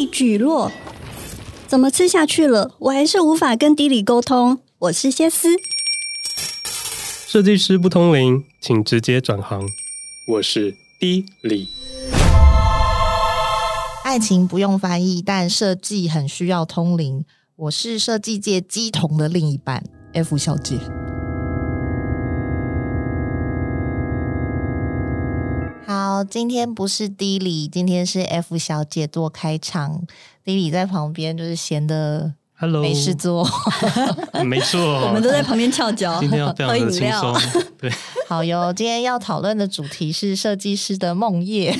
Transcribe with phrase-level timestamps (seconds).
[0.00, 0.72] 力聚落，
[1.66, 2.74] 怎么吃下去了？
[2.78, 4.58] 我还是无法跟迪里沟通。
[4.78, 5.50] 我是谢斯，
[7.26, 9.60] 设计师不通灵，请直接转行。
[10.26, 11.68] 我是迪里。
[14.02, 17.26] 爱情不用翻译，但设计很需要通灵。
[17.56, 20.78] 我是设计界鸡同的另一半，F 小姐。
[25.90, 30.06] 好，今天不是 D 里，今天是 F 小姐做开场。
[30.44, 33.44] D 里在旁边就是闲的，Hello，没事做。
[34.46, 37.36] 没错，我们都在旁边翘脚，今天要非常的轻松。
[37.76, 37.90] 对，
[38.28, 41.76] 好哟，今天要讨论的主题是设计师的梦夜。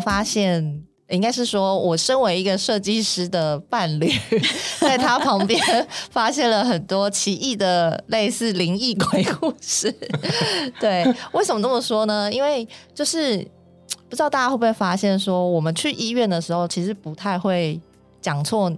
[0.00, 4.12] 发现应该是说，我身为一个设计师的伴侣，
[4.80, 5.60] 在他旁边
[6.10, 9.88] 发现了很多奇异的类似灵异鬼故事。
[10.80, 12.32] 对，为什么这么说呢？
[12.32, 13.38] 因为就是
[14.08, 17.80] 不知道大家会不会发现，说我们去医院的时候，其实不太会
[18.20, 18.72] 讲错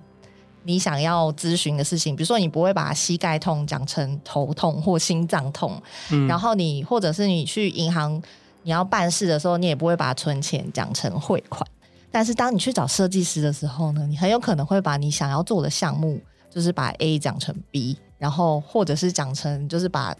[0.64, 2.14] 你想要咨询的事情。
[2.14, 8.22] 比如说，你不会把膝盖痛讲成头痛或心脏痛，嗯，然后你或者是你去银行。
[8.62, 11.66] 你要办事的时候，你也不会把存钱讲成汇款。
[12.10, 20.16] 但是当你去找设计师的时候呢，你很有可能会把你想要做的项目，就是把 A 讲成 B，然后或者是讲成就是把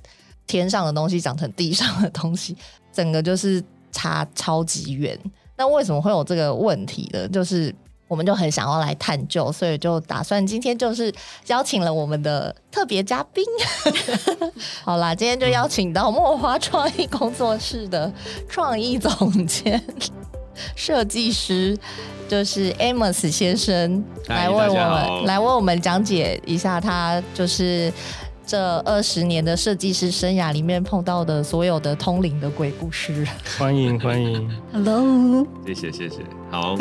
[0.47, 2.57] 天上的东西讲成地上的东西，
[2.93, 5.19] 整个就是差超级远。
[5.57, 7.29] 那为什么会有这个问题呢？
[7.29, 7.75] 就是。
[8.09, 11.13] 我们就很想要来探究，所以就打算今天就是
[11.49, 13.45] 邀请了我们的特别嘉宾。
[14.83, 18.11] 好啦，今天就邀请到墨花创意工作室的
[18.49, 19.81] 创意总监、
[20.75, 21.79] 设计师，
[22.27, 27.93] 就是 Amos 先生，来为我们来为我们讲解一下他就是
[28.47, 33.27] 这二十年的设计师生涯里面碰到的所有的通灵的鬼故事。
[33.59, 36.17] 欢迎欢迎，Hello，谢谢谢谢，
[36.51, 36.75] 好。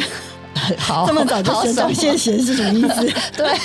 [0.78, 3.14] 好，这么早就先讲谢谢是什么意思？
[3.38, 3.56] 对、啊，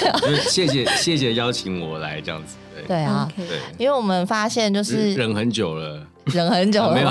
[0.48, 2.54] 谢谢谢谢邀请我来这样子。
[2.74, 3.46] 对，对啊，对，
[3.78, 7.10] 因为我们发现就是忍很久了，忍很久了，啊、没有。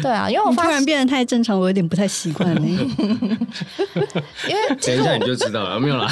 [0.02, 2.62] 对啊，因为我发现突然变得太正常，我有点不太习惯呢。
[4.48, 6.08] 因为等一下你就知道了，没有啦。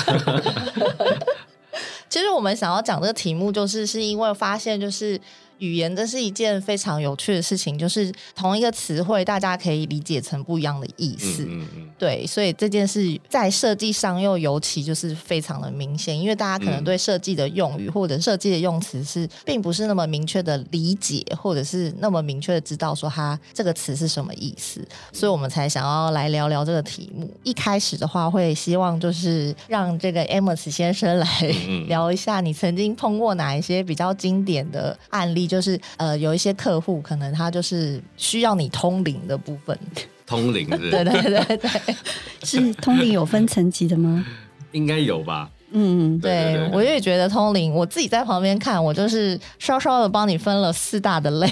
[2.09, 5.21] 其实我们想要讲这个题目，就是是因为发现就是。
[5.63, 11.45] 语言这是一件非常有趣的事情，就是同一个词汇，大家可以理解成不一样的意思。
[11.45, 27.33] 嗯嗯嗯、对，所以这件事在设计上又尤其就是非常的明显，因为大家可能对设计的用语或者设计的用词是并不是那么明确的理解，或者是那么明确的知道说它这个词是什么意思，所以我们才想要来聊聊这个题目。
[27.45, 31.27] 一开始的话，会希望就是让这个 Amos 先生来
[31.87, 35.49] 聊一下，你曾经碰过哪一些比较经典的案例。
[35.53, 39.79] 就是呃，有一些客户可能他就是需要你通灵的部分，
[40.27, 40.91] 通灵是，是？
[40.91, 41.71] 对对对对，
[42.43, 44.25] 是通灵有分层级的吗？
[44.73, 45.51] 应该有吧。
[45.75, 51.47] 嗯，对，对，对，对，我也觉得通灵，我自己在旁边看，我就是稍稍的帮你分了四大的类。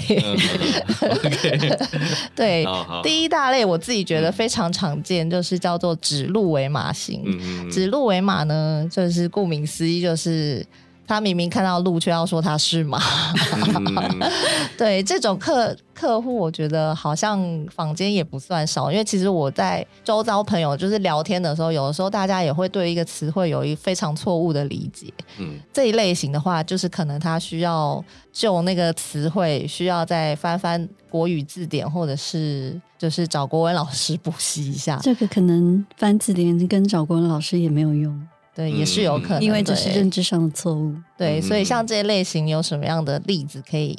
[2.35, 2.65] 对，
[3.03, 7.21] 第一大类我自己觉得非常常见，就是叫做指鹿为马型。
[7.25, 10.65] 嗯、指鹿为马呢，就是顾名思义，就是。
[11.11, 12.97] 他明明看到鹿，却要说他是马。
[13.67, 14.31] 嗯、
[14.79, 17.37] 对，这种客客户，我觉得好像
[17.69, 18.89] 坊间也不算少。
[18.89, 25.13] 因为其实我在周遭朋友就是聊天的时候，有的时候大家也会对一个词汇有一非常错误的理解。
[25.37, 28.01] 嗯，这一类型的话，就是可能他需要
[28.31, 34.97] 就那个词汇，需要再翻翻国语字典，或者是就是找国文老师补习一下。
[35.03, 38.17] 这个可能翻字典跟找国文老师也没有用。
[38.53, 40.93] 对，也是有可能，因为这是认知上的错误。
[41.17, 43.97] 对，所以像这些类型，有什么样的例子可以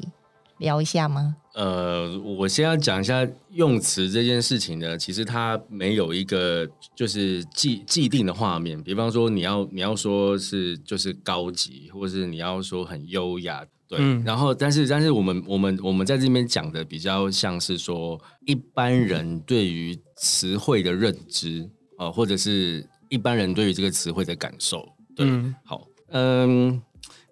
[0.59, 1.37] 聊一下吗？
[1.55, 8.83] 呃，我先要讲一下用词这件事情呢，其实它没有一个就是既既定的画面。
[8.83, 13.99] 比方说，你要你要说是就是高级，或是你要说很优雅，对。
[14.01, 22.87] 嗯、然后，但是但是我们我们我们在这边讲的比较像是说一般人对于词汇的认知啊、呃，或者是。
[23.13, 26.81] 一般人对于这个词汇的感受，对，嗯、好，嗯，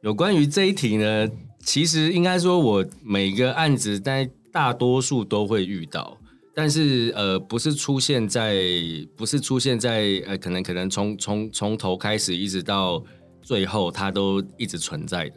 [0.03, 1.27] 有关于这一题呢，
[1.61, 6.19] 其实应该说，我每个案子在大多数都会遇到，
[6.55, 8.61] 但是呃，不是出现在，
[9.17, 13.03] 不是出现在呃，可能可能从从从头开始一直到
[13.41, 15.37] 最后，它都一直存在的，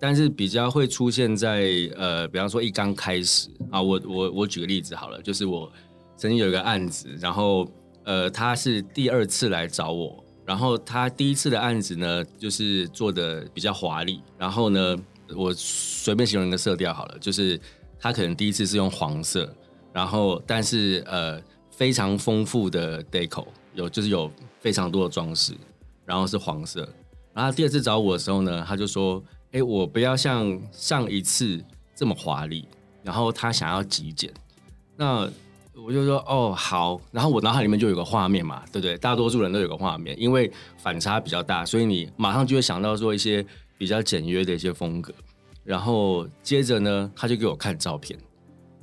[0.00, 5.72] 但是比较会出现在呃，比方说一刚开始啊，我我我举个例子好了，就是我
[6.16, 7.64] 曾经有一个案子，然后。
[8.04, 14.20] 呃，他是第二次来找我，然后他第一次的案子呢，就是做的比较华丽。
[14.38, 14.96] 然后呢，
[15.34, 17.58] 我随便形容一个色调好了，就是
[17.98, 19.52] 他可能第一次是用黄色，
[19.92, 21.40] 然后但是呃
[21.70, 24.30] 非常丰富的 deco，有就是有
[24.60, 25.54] 非常多的装饰，
[26.04, 26.88] 然后是黄色。
[27.32, 31.60] 然后第二次找我的时候呢，他就说：“哎，我不要像上一次
[31.94, 32.68] 这么华丽。”
[33.02, 34.32] 然后他想要极简。
[34.96, 35.28] 那
[35.76, 38.96] 我就说哦好，然后我脑海里面就有个画面嘛，对不对？
[38.98, 43.44] 大多数人都有个画面，因为反差比较大，所以你马上就会想到说一些
[43.76, 45.12] 比较简约的一些风格。
[45.64, 48.18] 然后接着呢，他就给我看照片，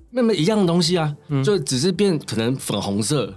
[0.10, 3.34] 那么一样的东西啊，嗯、就只是变可能粉红色，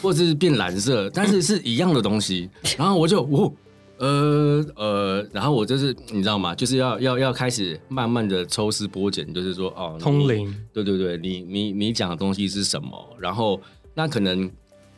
[0.00, 2.48] 或者是变蓝色，但是是一样的东西。
[2.78, 3.52] 然后我就哦。
[3.98, 6.54] 呃呃，然后我就是你知道吗？
[6.54, 13.16] 就是要要要开始慢慢的抽丝剥茧，就是说哦，通灵，对对对，你你你讲的东西是什么？
[13.18, 13.60] 然后
[13.94, 14.50] 那可能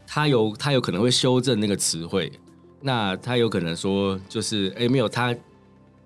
[0.06, 2.32] 他有他有可能会修正那个词汇，
[2.80, 5.36] 那他有可能说就是哎没有，他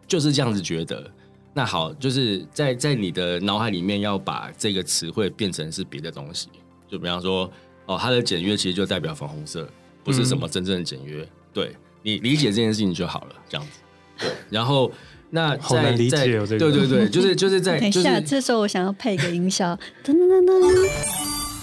[0.08, 1.08] 就是这样子觉得。
[1.52, 6.48] 那好，就是在在你的脑海里面要把这个词汇变成是别的东西，
[6.88, 7.50] 就比方说
[7.86, 9.68] 哦，它的简约其实就代表粉红色，
[10.02, 11.76] 不是什么真正的简约，嗯、对。
[12.02, 13.80] 你理解这件事情就好了，这样子。
[14.18, 14.90] 对，然后
[15.30, 16.58] 那在好难理解哦，这个。
[16.58, 17.78] 对对对，就是就是在。
[17.80, 20.88] 等一下，这时候我想要配个音效，噔噔噔噔，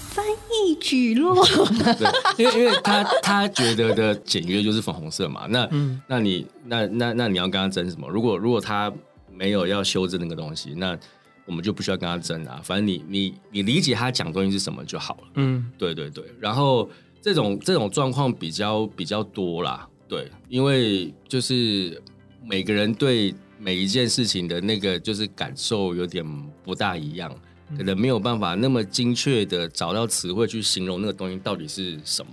[0.10, 1.46] 翻译举落。
[1.46, 8.08] 对，因为因为他他觉得的简约就是粉红色嘛，那、嗯、那你那那那你要跟他争什么？
[8.10, 8.92] 如果如果他
[9.32, 10.98] 没有要修正那个东西，那
[11.46, 12.60] 我们就不需要跟他争啊。
[12.64, 15.28] 反正你你你理解他讲东西是什么就好了。
[15.36, 16.24] 嗯，对对对。
[16.40, 16.90] 然后
[17.22, 19.88] 这种这种状况比较比较多啦。
[20.08, 22.02] 对，因为就是
[22.44, 26.26] 每个人对每一件事情的那个就是感受有点
[26.64, 27.34] 不大一样，
[27.78, 32.32] 可能没有办法那么精确的找到词汇去形容那个东西到底是什么。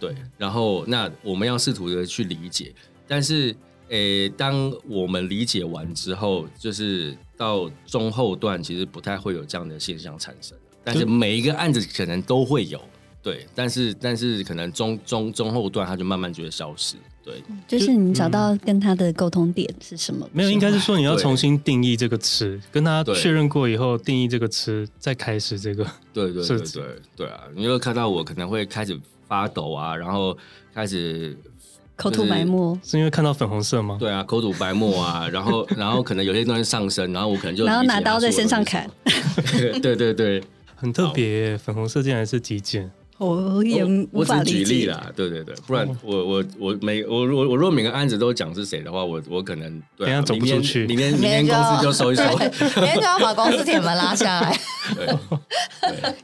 [0.00, 2.74] 对，然后那我们要试图的去理解，
[3.06, 3.54] 但是
[3.90, 12.80] 诶，当我们理解完之后，就是到中后段其实不太会有这样的现象产生，但是每一个案子可能都会有。
[13.24, 16.94] 对，但是但是可能中中中后段他就慢慢觉得消失，
[17.24, 20.28] 对，就是你找到跟他的沟通点是什么？
[20.30, 25.82] 没有，应该是说你要重新定义这个词，跟他确认过以后定义这个词，再开始这个。
[26.12, 26.84] 对对对对
[27.16, 27.44] 对啊！
[27.56, 28.94] 你会看到我可能会开始
[29.26, 30.36] 发抖啊，然后
[30.74, 31.34] 开始
[31.96, 33.96] 口吐白沫，是因为看到粉红色吗？
[33.98, 38.86] 对啊，口吐白沫啊，然后然后可能有些东西上升，然后我可能就 然后拿刀在身上砍。
[39.80, 40.44] 对对对，
[40.76, 42.90] 很特别，粉红色竟然是极简。
[43.24, 52.24] 我也无法举例啦，对对对，不然我我我每我我我如果每个案子都讲是谁的话，我我可能对、啊、走不出去，明天明天公司就收一收，
[52.80, 54.58] 明天就要把公司铁门拉下来。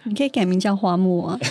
[0.05, 1.39] 你可以改名叫花木啊。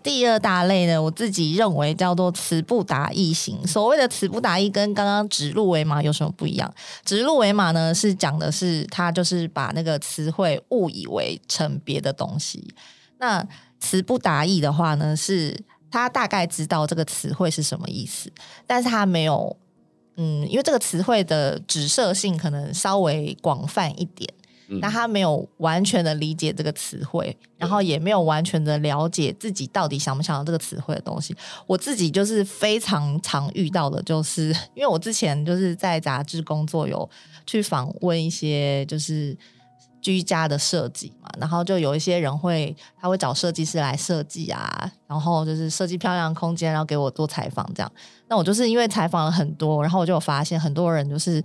[0.00, 3.66] 第二大类呢，我自己认为叫做词不达意型。
[3.66, 6.72] 所谓的词不达意，跟刚刚指鹿为马有什么不一样？
[7.04, 12.72] 指鹿为马呢，是讲的是他就是把那个词汇误以为成别的东西。
[13.18, 13.46] 那
[13.80, 15.56] 词不达意的话呢，是
[15.90, 18.30] 他大概知道这个词汇是什么意思，
[18.66, 19.56] 但是他没有，
[20.16, 24.28] 嗯，因为这个词汇的指涉性可能稍微广泛一点，
[24.80, 31.34] 那、嗯、他没有完全的理解这个词汇，然后也没有完全的了解自己到底想不想要这个词汇的东西。
[31.66, 37.08] 我自己就是非常常遇到的，就是因为我之前就是在杂志工作，有
[37.46, 39.36] 去访问一些就是。
[40.00, 47.92] 居家的设计嘛，然后就有一些人会，他会找设计师来设计啊，然后就是设计漂亮空间，然后给我做采访这样。
[48.28, 51.42] 那我就是因为采访了很多，然后我就发现很多人就是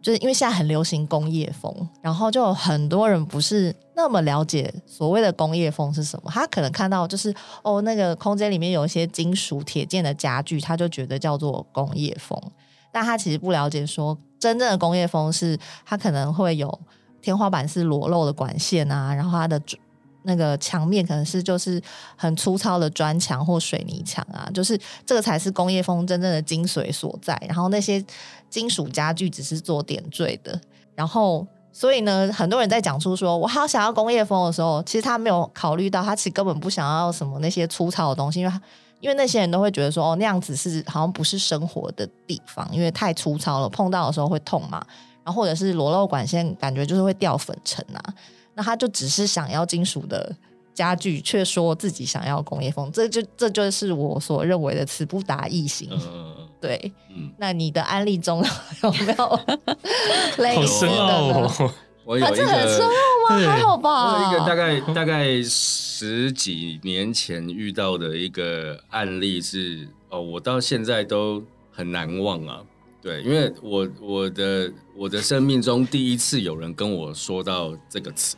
[0.00, 6.30] 就是因为现在很流行工业风，然后就很多人不是那么了解所谓的工业风是什么。
[6.30, 7.32] 他可能看到就是
[7.62, 12.36] 哦，那个空间里面有一些金属铁件的家具，他就觉得叫做工业风，
[12.90, 15.56] 但他其实不了解说真正的工业风是，
[15.86, 16.80] 他可能会有。
[17.22, 19.58] 天花板是裸露的管线啊，然后它的
[20.24, 21.82] 那个墙面可能是就是
[22.16, 27.36] 很粗糙的砖墙或水泥墙啊，就是这个才是工业风真正的精髓所在。
[27.48, 28.04] 然后那些
[28.50, 30.60] 金属家具只是做点缀的。
[30.94, 38.52] 然后所以呢，很多人在讲出说我好想要工业风的时候，其实他没有考虑到，他其实根本不想要什么那些粗糙的东西，因为
[39.00, 44.86] 因为那些人都会觉得说哦，那样子是好像不是生活的地方，因为太粗糙了，碰到的时候会痛嘛。
[45.24, 48.02] 然后或者是裸露管线，感觉就是会掉粉尘啊。
[48.54, 50.34] 那他就只是想要金属的
[50.74, 55.88] 家具，却说自己想要工业风，这就这就是我所认为的词不达意型。
[55.90, 58.44] 嗯、 对，嗯、那你的案例中
[58.82, 59.40] 有没有
[60.42, 61.72] 类似的呢？
[62.04, 63.38] 我有一个，很深奥吗？
[63.38, 64.28] 对还好吧。
[64.28, 72.60] 一个大概大概十几年前遇到的一个案例是哦，我到现在都很难忘啊。
[73.02, 78.36] 对，因为我我的我的生命中第一次有人跟我说到这个词，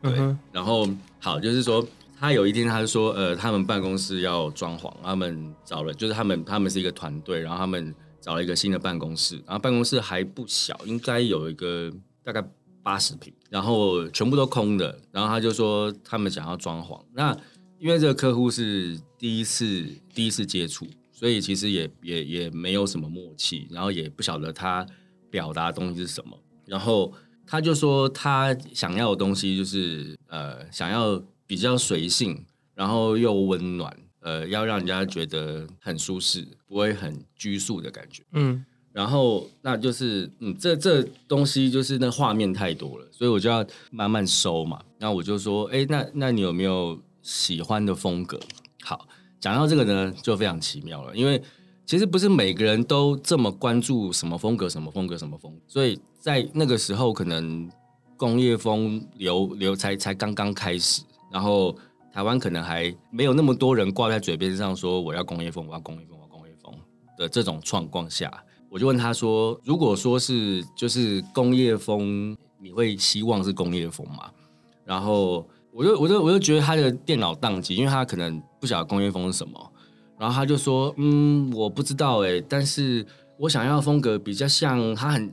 [0.00, 1.84] 对，嗯然后好，就是说
[2.16, 11.92] 他有一天他就说，呃，他们办公室要装潢，他们找了，就是他们他们是一个团队，然后他们找了一个新的办公室，然后办公室还不小，应该有一个
[12.22, 12.40] 大概
[12.84, 17.36] 八十平，然后全部都空的，然后他就说他们想要装潢，那
[17.80, 20.86] 因为这个客户是第一次第一次接触。
[21.14, 24.84] 所以其实也也也没有什么默契，然后也不晓得他
[25.30, 27.12] 表达的东西是什么，然后
[27.46, 32.44] 他就说他想要的东西就是呃想要比较随性，
[32.74, 38.24] 然后又温暖，呃要让人家觉得很舒适，不会很拘束的感觉。
[38.32, 44.82] 嗯，然后那就是嗯这这东西就是那画面太多了，所以我就要慢慢收嘛。
[44.98, 48.40] 那我就说，哎，那那你有没有喜欢的风格？
[48.82, 49.06] 好。
[49.44, 51.38] 讲到这个呢，就非常奇妙了，因为
[51.84, 57.70] 其实不是每个人都这么关注什么风格、什么风格、什么风格，所以在那个时候，可能
[58.16, 61.76] 工业风流流才才刚刚开始，然后
[62.10, 66.72] 台湾可能还没有那么多人挂在嘴边上说我要工业风，我要工业风，我要工业风
[67.18, 68.32] 的这种状况下，
[68.70, 74.30] 我就问他说：“如果说是就是工业风，你会希望是工业风吗？”
[74.86, 75.46] 然后。
[75.76, 79.72] 我就我就我就觉得他的电脑宕机，因为他可能不晓得工业风是什么，
[80.18, 83.04] 然后他就说，嗯，我不知道哎，但是
[83.38, 85.30] 我想要风格比较像，他很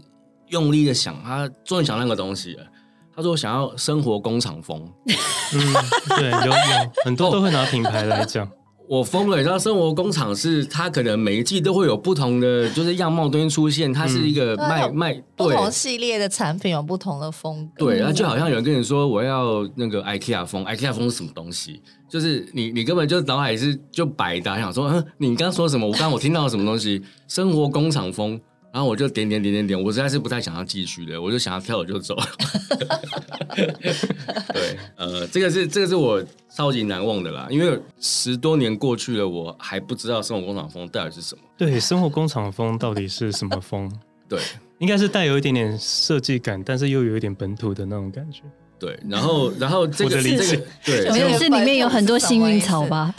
[0.49, 2.65] 用力的想，他终于想那个东西了。
[3.15, 5.73] 他说我想要生活工厂风， 嗯，
[6.17, 8.45] 对，有有很多都会拿品牌来讲。
[8.91, 9.37] 我疯了！
[9.37, 17.85] 你知道，生活工厂是它可能每一季都会有不同的就是样貌东西出现，它是一个卖、嗯、卖不同系列的产品，有不同的风格。
[17.85, 21.81] 对，然后就好像有人跟你说我要那个 IKEA 风，IKEA 风是什么东西？
[22.09, 25.87] 就是你你根本就脑海是就白搭，想说，嗯，你刚刚说什么？
[25.87, 27.01] 我刚刚我听到了什么东西？
[27.29, 28.37] 生活工厂风。
[28.73, 32.15] 然后我就点点点点点，我实在是不太想要继续的，我就想要跳了就走。
[34.53, 41.43] 对，呃，这个是这个是我超级难忘的啦，因为十多年过去了，我还不知道生活工厂风到底是什么。
[41.57, 43.91] 对，生活工厂风到底是什么风？
[44.31, 44.39] 对，
[44.79, 48.43] 应该是带有一点点设计感，但是又有一点本土的那种感觉。
[48.79, 53.13] 对，然后然后这个这个对，可能是里面有很多幸运草吧？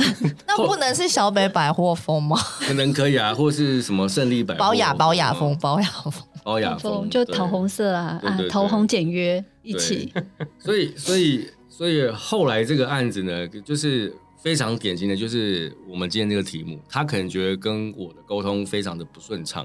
[0.46, 2.38] 那不能是小北百货风吗？
[2.60, 4.58] 可能可以啊，或是什么胜利百货。
[4.58, 10.10] 宝雅宝雅风，宝雅风，宝雅风，就桃红色啊啊，桃红简约一起。
[10.58, 19.64] 所以所以所以后来这个案子呢，就是非常典型的，就是我们今天这个题目，他可能觉得跟我的沟通非常的不顺畅，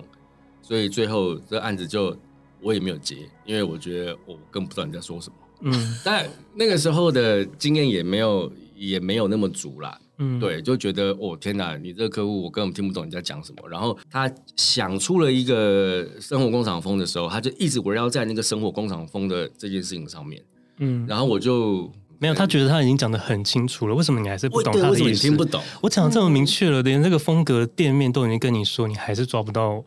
[0.68, 2.14] 所以最后这案子就
[2.62, 5.36] 我也没有接，因为我觉得我更不知道你在说什么。
[5.62, 5.72] 嗯，
[6.04, 9.98] 但那个时候的经验也没有也没有那么足啦。
[10.18, 13.70] 嗯，对，就觉得哦天哪，你这个客户我根本听不懂你在讲什么。
[13.70, 20.44] 然后他想出了一个生活工厂风的时候，他就一直围绕在那个生活工厂风的这件事情上面。
[20.80, 24.92] 嗯，然后我就没有，他觉得他已经讲的很清楚了，为什么你还是不懂他的意思？
[24.92, 25.64] 为什么你听不懂？
[25.82, 29.84] 我讲的这么明确了，连这个风格店面都已经跟你说，你还是抓不到。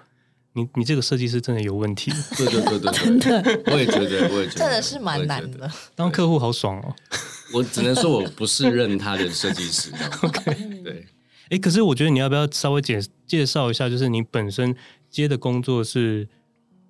[0.53, 5.71] 你你这个设计师真的有问题，对对对对，真的，我也觉得，我也觉得， 真的是蛮难的。
[5.95, 6.95] 当客户好爽哦，
[7.55, 9.93] 我只能说我不是认他的设计师。
[10.23, 11.07] OK，对，
[11.51, 14.75] 哎，可是我觉得你要不要稍微介介绍一下，就是你本身
[15.09, 16.29] 接的工作是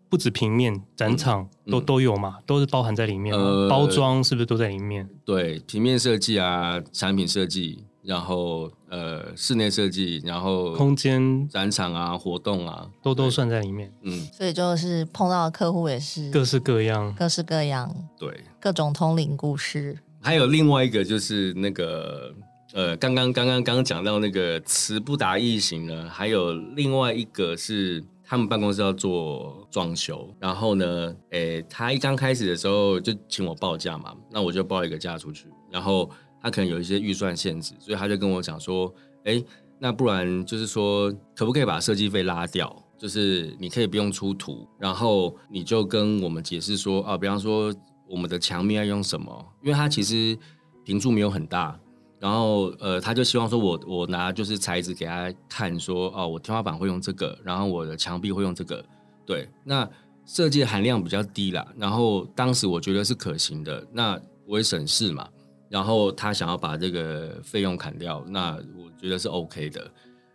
[0.08, 5.06] 不止平面展场都、嗯、都有嘛，都是包含在里面，呃、包装是不是都在里面？
[5.24, 7.84] 对，平面设计啊，产品设计。
[8.02, 13.92] 然后呃，室内设计，然后空间展场啊，活动啊，都都算在里面。
[14.02, 19.96] 嗯，所以就是碰到的客户也是各式各样，各式各样，对，各种通灵故事。
[20.20, 22.34] 还有另外一个就是那个
[22.74, 36.10] 呃，刚刚刚刚刚讲到那个词不达意型呢，还有另外一个是他们办公室要做装修，然后呢，诶，他一刚开始的时候就请我报价嘛，那我就报一个价出去，然后。
[36.42, 38.92] 他可能有一些预算限制，所以他就跟我讲说
[39.24, 39.42] ：“哎，
[39.78, 42.74] 那不然就是说，可不可以把设计费拉掉？
[42.98, 47.74] 就是你可以不用出图，然后你就跟我们解释说啊，比方说
[48.06, 49.46] 我们的墙面要用什么？
[49.62, 50.38] 因为他其实
[50.84, 51.80] 平数没有很大，
[52.18, 58.84] 然后呃，他就希望说我我拿就是材质给他看说，哦，我天花板会用这个，然后我的墙壁会用这个，
[59.24, 59.88] 对，那
[60.26, 61.66] 设计的含量比较低啦。
[61.78, 65.26] 然后当时我觉得是可行的，那我也省事嘛。”
[65.70, 69.90] 然后他想要把这个费用砍掉，那我觉得是 OK 的。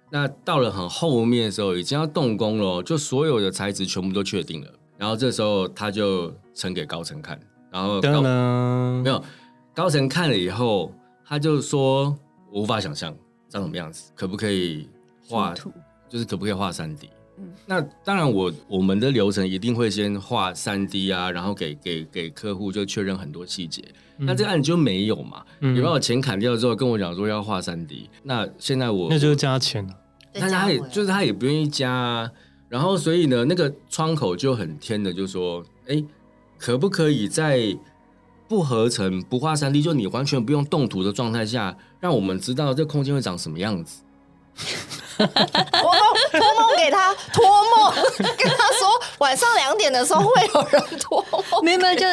[0.10, 4.72] 那到了很后面的时候，已经要动工了，就所有的材质全部都确定了。
[4.98, 7.38] 然后这时候他就呈给高层看，
[7.70, 9.22] 然然后高噔噔没有
[9.74, 10.94] 高层看了以后，
[11.26, 12.18] 他就说
[12.50, 13.14] 我无法想象
[13.50, 14.88] 长什么样子，可不可以
[15.28, 15.54] 画？
[15.54, 15.70] 图
[16.08, 17.10] 就是可不可以画三 D？
[17.38, 23.84] 嗯那当然我，我我们的流程一定会先画三 D 啊，然后给给给客户就确认很多细节。
[24.18, 25.44] 嗯那这个案子就没有嘛？
[25.60, 29.94] 嗯你把我钱砍掉之后，跟我讲说要画三 D，那现在我那就是加钱了。
[30.32, 32.32] 但是他也就是他也不愿意加啊。
[32.70, 36.04] 然后所以呢，那个窗口就很天的就说：“哎，
[36.58, 37.78] 可不可以在
[38.48, 44.02] 不合成、不画三 D，就你完全不用动图的状态下，让我们知道这空间会长什么样子？”
[45.18, 47.46] 托梦托梦给他托
[47.76, 47.94] 梦，
[48.38, 52.06] 跟他说晚上两点的时候会有人托梦， 没有没有，就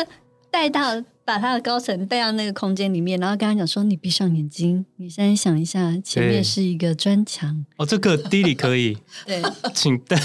[0.50, 7.64] 带到把他的高层带到那个空间里面，然后跟他讲说：“你闭上眼睛，你现在想一下，前面是一个砖墙。
[7.76, 10.20] 哦，这个 D 理可以， 对，请带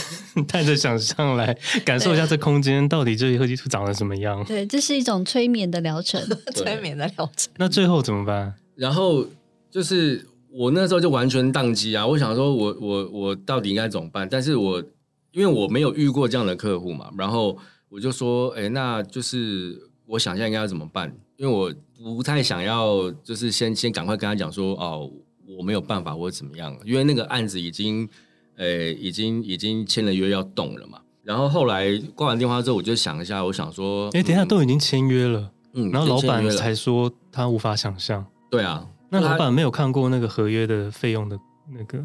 [0.48, 1.56] 带着想象来
[1.86, 4.44] 感受一下这空间到底这一颗基础长得什么样。
[4.44, 6.22] 对，这是一种催眠的疗程。
[6.54, 7.52] 催眠的疗程。
[7.58, 8.54] 那最后怎么办？
[8.76, 9.26] 然后
[9.72, 12.06] 就是我那时候就完全宕机啊！
[12.06, 14.28] 我想说我，我我我到底应该怎么办？
[14.30, 14.82] 但是我
[15.32, 17.58] 因为我没有遇过这样的客户嘛，然后
[17.90, 21.16] 我就说，哎，那就是我想一下应该要怎么办？
[21.36, 21.72] 因为我
[22.16, 25.10] 不太想要，就是先先赶快跟他讲说，哦，
[25.58, 28.08] 我没有办法或者怎么样，因为那个案子已经，
[28.56, 31.00] 呃，已经已经签了约要动了嘛。
[31.24, 38.26] 然后后来挂完电话之后，我就想一下，我想说，哎，等一下都已经签约了，嗯，然后老板才说他无法想象。
[38.50, 42.04] 对啊，那老板没有看过那个合约的费用的那个，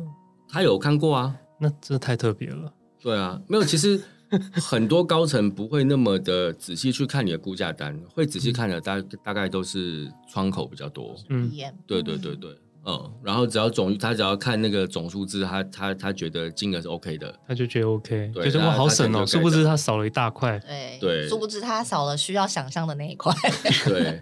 [0.48, 1.34] 他有看过啊。
[1.58, 2.72] 那这太特别了。
[3.00, 4.00] 对啊，没有，其实
[4.54, 11.14] 很多高层不会那么的仔细去看你的估价单，会仔细看的大大概都是窗口比较多。
[11.28, 11.50] 嗯，
[11.86, 20.58] 对对对对，嗯，然后只要总他只要看那个总数字，他他他觉得金额是 OK 的，他就觉得 OK，对就是哇他好省哦，殊不知他少了一大块。
[20.58, 23.32] 对对殊不知他少了需要想象的那一块。
[23.86, 24.20] 对。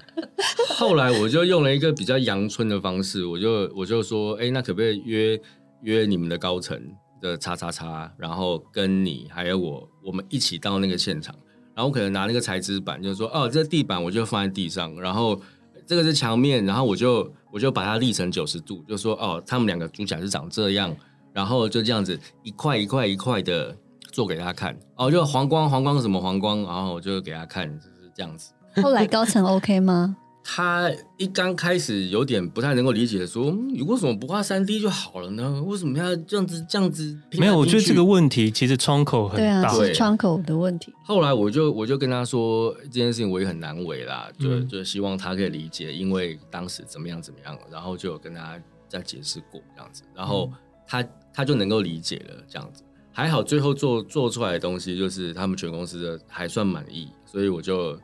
[0.77, 5.41] 后来我就用了一个比较阳春的方式，我就我就说，哎，那可不可以约
[5.83, 6.79] 约你们的高层
[7.21, 11.35] 的叉叉叉，然后跟你还有我，我们一起到那个现场，
[11.75, 15.41] 然后我可能拿那个材质板，就是说，哦，这个地板我就放在地上，然后
[15.87, 20.95] 这个是墙面，然后我就我就把它立成九十度，就说，哦，他们两个主角是长这样，
[21.33, 23.77] 然后就这样子一块一块一块的
[24.13, 28.53] 做给他看，哦，就黄光黄光什么黄光，然后我就给他看，就是这样子。
[28.83, 30.17] 后来高层 OK 吗？
[30.53, 35.63] 他一刚开始有点不太能够理解，说：“嗯你为什么不画三 D 就好了呢？
[35.63, 39.73] 为什么要这样子这样子拼拼？”没有，我觉得这个问题其实窗口很对啊，大。
[39.73, 40.93] 是窗口的问题。
[41.05, 50.51] 后来我就我就跟他说这件事情我也很难为啦，就、嗯就希望他可以理解，因为当时怎么样怎么样，然后就有跟他再解释过这样子，然后
[50.85, 52.83] 他他就能够理解了这样子。
[53.13, 57.97] 还好最后做做出来的东西就是他们全公司的还算满意，所以我就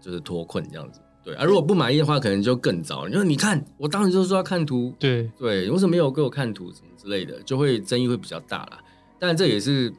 [0.00, 1.00] 就是脱困这样子。
[1.22, 3.06] 对啊，如果不满意的话，可能就更糟。
[3.06, 8.78] 你说，你看，我当时就说要看图，对，对，为什么没有给我看图什么之类的，就会争议会比较大啦。
[9.18, 9.92] 但这也是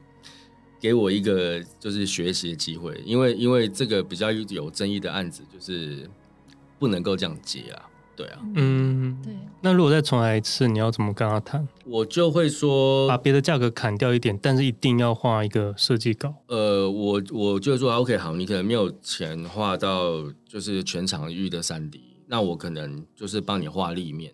[0.80, 6.10] 给我一个就是学习的机会，因为因为这个比较有争议的案子，就是
[6.80, 7.86] 不能够这样接啊。
[8.22, 9.34] 对啊，嗯，对。
[9.64, 11.68] 那如果再重来一次，你要怎么跟他谈？
[11.86, 16.34] 我就会说把别的价格砍掉一点，但是一定要画一个设计稿。
[16.48, 24.34] 呃，我我就说 OK，好，你可能没有钱画到就是全场域的三 D，那我可能就是帮你画立面，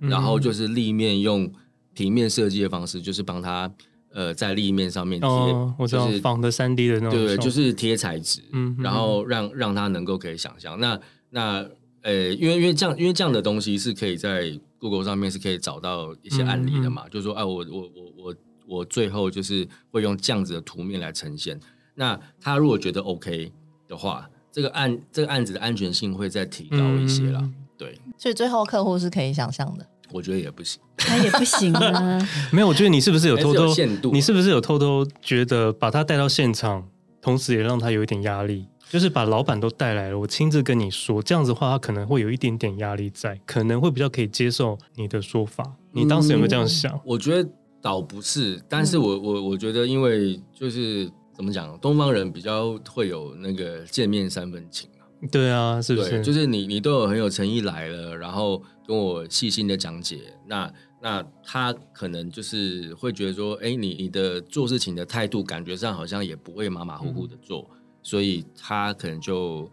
[0.00, 1.52] 嗯然后就是立面用
[1.94, 3.68] 平面设计的方式，就是帮他
[4.12, 8.42] 呃在立面上面贴，哦，我知道就是仿的三 D 的那种，对，就是贴材质，
[8.78, 10.78] 然后让让他能够可以想象。
[10.78, 11.68] 那那
[12.08, 18.34] 呃，因为因为这样，因为这样的东西是可以在 Google 上面是可以找到一些案例的嘛，嗯就是说，哎、啊，我我我我
[18.66, 21.60] 我最后就是会用这样子的图面来呈现。
[21.94, 23.52] 那他如果觉得 OK
[23.86, 27.40] 的话，这个案这个案子的安全性会再提高一些啦。
[27.42, 29.86] 嗯对，所以最后客户是可以想象的。
[30.10, 32.18] 我觉得也不行， 他也不行啊。
[32.50, 36.88] 没有，我觉得你是不是有偷偷有限度啊你是不是有偷偷觉得把他带到现场，
[37.20, 38.66] 同时也让他有一点压力？
[38.90, 45.64] 就是把老板都带来了，我亲自跟你说，这样子的话，他可能会有一点点压力在，可能会比较可以接受你的说法。
[45.92, 46.98] 你当时有没有这样想？
[47.04, 47.48] 我觉得
[47.82, 55.04] 倒不是，但是我我我觉得，因为就是怎么讲，东方人比较会有那个见面三分情啊。
[55.30, 56.22] 对啊，是不，是？
[56.22, 60.72] 就是你你都有很有诚意来了，然后跟我细心的讲解，那
[61.02, 67.77] 那他可能就是会觉得说，哎，你你的做事情的态度，感觉上好像也不会马马虎虎的做，嗯
[68.08, 69.70] 所以他可能就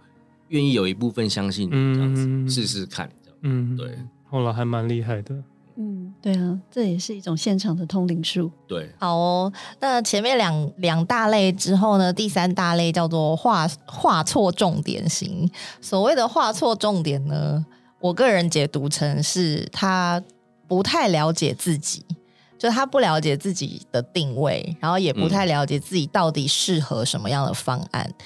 [0.50, 3.39] 愿意有一部分相信你这样子，嗯试试看这样。
[3.43, 3.98] 嗯，对，
[4.30, 5.34] 后来还蛮厉害的。
[5.78, 8.52] 嗯，对啊，这也是一种现场的通灵术。
[8.67, 9.54] 对，好哦。
[9.80, 15.50] 那前面两两大类之后呢，第三大类叫做画画错重点型。
[15.80, 17.65] 所谓的画错重点呢，
[18.02, 20.21] 我个人解读成是他
[20.67, 22.04] 不太了解自己，
[22.58, 28.06] 就他不了解自己的定位，然后也不太了解自己到底适合什么样的方案。
[28.08, 28.26] 嗯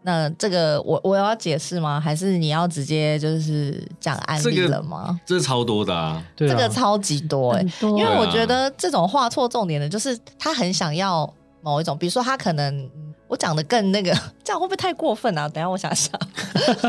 [0.00, 2.00] 那这个我我要解释吗？
[2.00, 5.20] 还是你要直接就是讲案例了吗？
[5.26, 11.28] 这个、这超多的啊，对啊，这个超级多哎、欸，因为我觉得这种画错重点的，就是他很想要
[11.60, 12.90] 某一种，比如说他可能
[13.26, 14.10] 我讲的更那个，
[14.44, 15.48] 这样会不会太过分啊？
[15.48, 16.12] 等下我想想，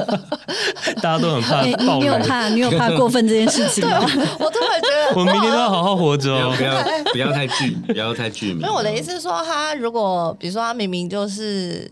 [1.01, 1.71] 大家都很怕你
[2.05, 3.99] 有怕你有怕过分这件事情吗？
[4.39, 8.61] 我突然觉得， 我明天都要好好活着哦，不要不要，太剧，不要太剧名。
[8.61, 11.89] 因为我的意思是说，他如果比如说他明明就是。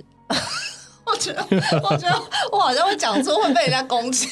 [1.09, 1.41] 我觉得，
[1.89, 4.27] 我觉得我好像会讲错，会被人家攻击。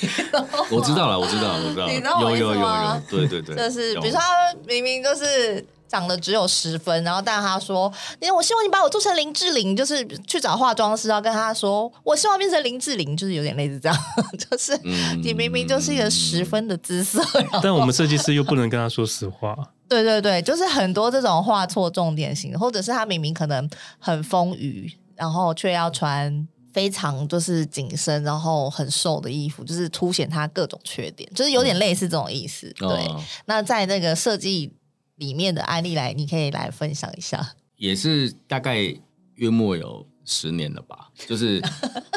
[0.70, 1.88] 我知道了，我知道，我知道。
[1.88, 3.02] 你知道我意思吗？
[3.10, 3.56] 有有有有，对对对。
[3.56, 13.98] 就是比如说，他明明就是长得只有十分，然后但他说：“因为我希望你把我做成林志玲，就是去找化妆师，要跟他说，我希望变成林志玲，就是有点类似这样。
[14.38, 14.78] 就是
[15.24, 17.24] 你明明就是一个十分的姿色，
[17.64, 19.56] 但我们设计师又不能跟他说实话。
[19.88, 26.46] 对对对，就是很多这种画错重点型，或者是他明明可能很丰腴，然后却要穿。
[26.76, 32.68] 非常就是紧身，然后很瘦的衣服，就是凸显他各种缺点，就是有点类似这种意思。
[32.82, 34.70] 嗯、对，哦、那在那个设计
[35.16, 37.54] 里面的案例来，你可以来分享一下。
[37.78, 38.96] 也是大概
[39.36, 41.62] 约莫有十年了吧，就是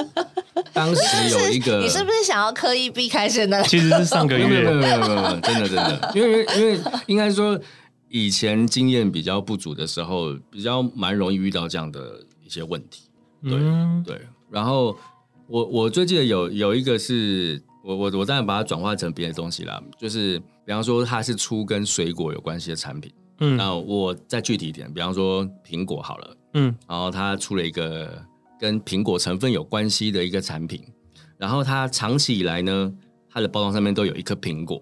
[0.72, 3.62] 当时有一个，你是不是想要刻意避开现在？
[3.64, 7.58] 其实是上个月，没有没有没有，真的真的，因为因为应该说
[8.08, 13.10] 以前经验比较不足的时候，比较蛮容易遇到这样的一些问题。
[13.42, 14.20] 对、嗯、对。
[14.50, 14.96] 然后
[15.46, 28.20] 我我最记得有有一个是我我我当然把它转化成别的东西啦，就是比方说它是出跟水果有关系的产品，嗯，那我再具体一点，比方说苹果好了，嗯，然后它出了一个
[28.58, 30.82] 跟苹果成分有关系的一个产品，
[31.36, 32.92] 然后它长期以来呢，
[33.30, 34.80] 它的包装上面都有一颗苹果，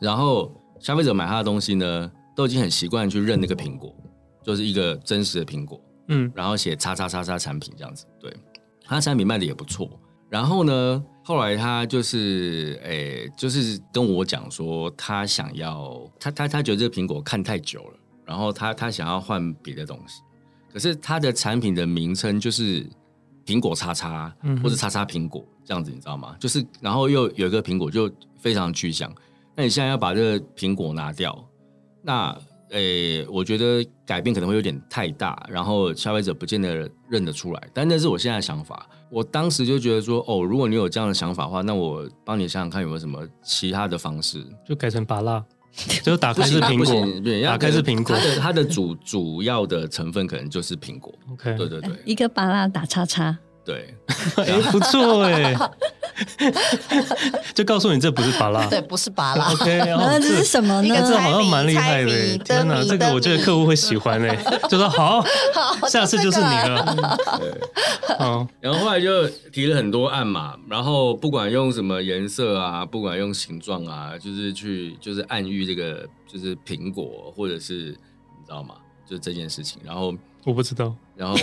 [0.00, 3.94] 然后消费者买它的东西呢，都已经很习惯去认那个苹果，
[4.42, 8.34] 就是一个真实的苹果，嗯，然后写叉叉叉叉产品这样子，对。
[8.82, 9.88] 他产品卖的也不错，
[10.28, 20.22] 然后呢，后来他就是，诶、欸，就是跟我讲说，他想要，他他他觉得这个苹果看太久了，然后他他想要换别的东西，
[20.72, 22.84] 可是他的产品的名称就是
[23.46, 26.34] 苹果叉叉，或者叉叉苹果这样子，你知道吗？
[26.40, 29.08] 就是，然后又有一个苹果就非常具象，
[29.54, 31.48] 那你现在要把这个苹果拿掉，
[32.02, 32.36] 那。
[32.72, 37.68] 诶、欸，我觉得改变可能会有点太大，然后消费者不见得认得出来。
[37.74, 38.88] 但那是我现在的想法。
[39.10, 45.44] 我当时就觉得说，哦，如果你有这样的想法的话，那我帮你想想看有没有什么其他的方式，就改成芭拉，
[46.02, 51.12] 就打开是苹果，打开是苹果，它的它的主 主要的成分可能就是苹果。
[51.32, 53.94] OK，对对对，一个芭拉打叉叉，对，
[54.36, 55.54] 哎、欸，不错哎。
[57.54, 59.52] 就告诉你这不是巴拉，对，不是巴拉。
[59.52, 60.94] OK， 然后这是什么呢？
[61.06, 62.38] 这好像蛮厉害的。
[62.38, 64.36] 天哪，这个我觉得客户会喜欢哎，
[64.68, 65.24] 就说好，
[65.88, 66.96] 下次就是你了。
[67.38, 68.46] 对，好。
[68.60, 78.74] 然后后来就提了很多案嘛，然后不管用什么颜色啊，不管用形状啊，就是去就是暗喻这个就是苹果，或者是你知道吗？
[79.08, 80.14] 就这件事情，然后。
[80.44, 81.36] 我不知道，然后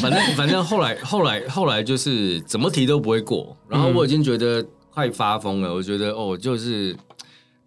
[0.00, 5.72] 反正反正后来后来后来就是怎么提都不会过，然后我已经觉得快发疯了。
[5.72, 6.96] 我觉得哦，就是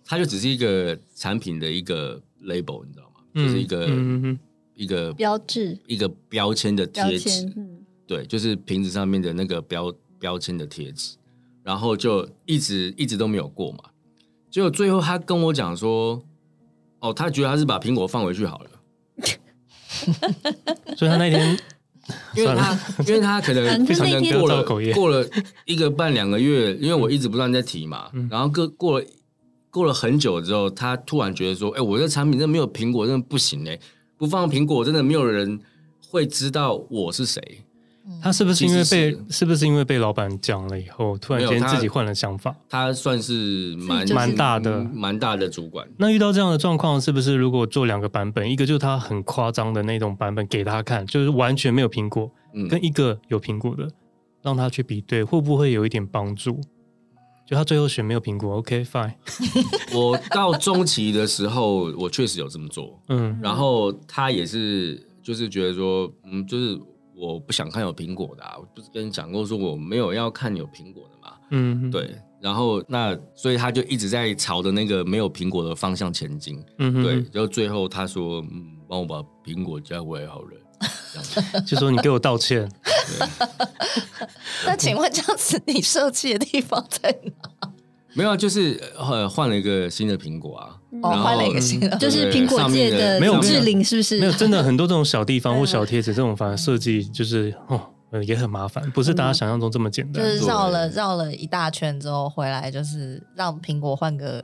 [0.03, 3.21] 它就只是一个产品的一个 label，你知道吗？
[3.35, 4.39] 嗯、就是一个、嗯、
[4.73, 7.45] 一个标志，一个标签的贴纸。
[7.55, 11.17] 嗯、对，就是瓶子上面的那个标标签的贴纸，
[11.61, 13.83] 然后就一直一直都没有过嘛。
[14.49, 16.19] 结果最后他跟我讲说，
[16.99, 18.71] 哦，他觉得他是把苹果放回去好了。
[20.97, 21.57] 所以他那天，
[22.35, 25.27] 因为他因为他可能非常的过了过了
[25.65, 29.05] 一个半两个月，因为我一直不断在提嘛，然后过过了
[29.69, 33.77] 过了很久之后，他突然觉得说：“哎，我这产品真的没有苹果，真的不行哎，
[34.17, 35.59] 不放苹果真的没有人
[36.09, 37.61] 会知道我是谁。”
[38.21, 42.55] 他是不是因为被是，是不是因为被老板讲了以后，突然间自己换了想法？
[42.69, 45.87] 他，他算是蛮蛮大的蛮大的主管。
[45.97, 53.87] 那遇到这样的状况，是不是如果做两个版本，一个就是他很夸张的那种版本给他看，就是完全没有苹果，嗯、跟一个有苹果的，
[54.41, 56.59] 让他去比对，会不会有一点帮助？
[57.45, 59.13] 就他最后选没有苹果，OK fine。
[59.93, 66.79] 我到中期的时候，我确实有这么做，嗯，然后他也是就是觉得说，嗯，就是。
[67.17, 71.33] 我不想看有苹果的，啊，我不是跟你讲过说我没有要看有苹果的嘛？
[71.51, 72.15] 嗯，对。
[72.39, 76.63] 然后那所以他就一直在朝着那个没有苹果的方向前进。
[76.77, 80.49] 嗯哼，对，然后最后他说：“嗯，帮我把苹果加回来好了。”
[81.65, 82.71] 就说你给我道歉。
[84.67, 87.71] 那请问这样子，你受气的地方在哪？
[88.13, 94.19] 没有，就是呃换了一个新的苹果啊，哦，换了一个新的，就是苹果界的林志玲是不是？
[94.19, 97.81] 没有，真的很多这种小地方 或小贴纸，这种反而设计就是哦，
[98.25, 100.23] 也很麻烦，不是大家想象中这么简单。
[100.23, 104.43] 就是绕了绕了一大圈之后回来，就是让苹果换个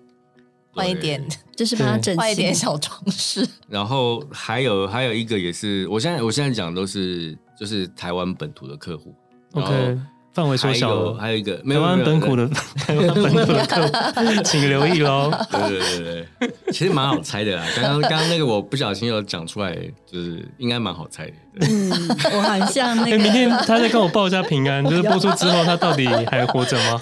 [0.71, 3.47] 换一点， 就是把它整换一点小装饰。
[3.67, 9.13] 然后还有还有一个也是，我现在我现在讲的都是就是台湾本土的客户。
[9.53, 9.97] OK。
[10.33, 15.31] 范围缩小了，还有一个台湾本土的台湾本土的客户，请留意喽。
[15.51, 17.63] 对对对对，其实蛮好猜的啦。
[17.75, 19.75] 刚刚刚刚那个我不小心有讲出来，
[20.07, 21.33] 就是应该蛮好猜的。
[21.61, 21.91] 嗯，
[22.33, 23.17] 我很像那个。
[23.21, 26.99] 明天他再跟我报一下平安， 就是播出之后他到底还活着吗？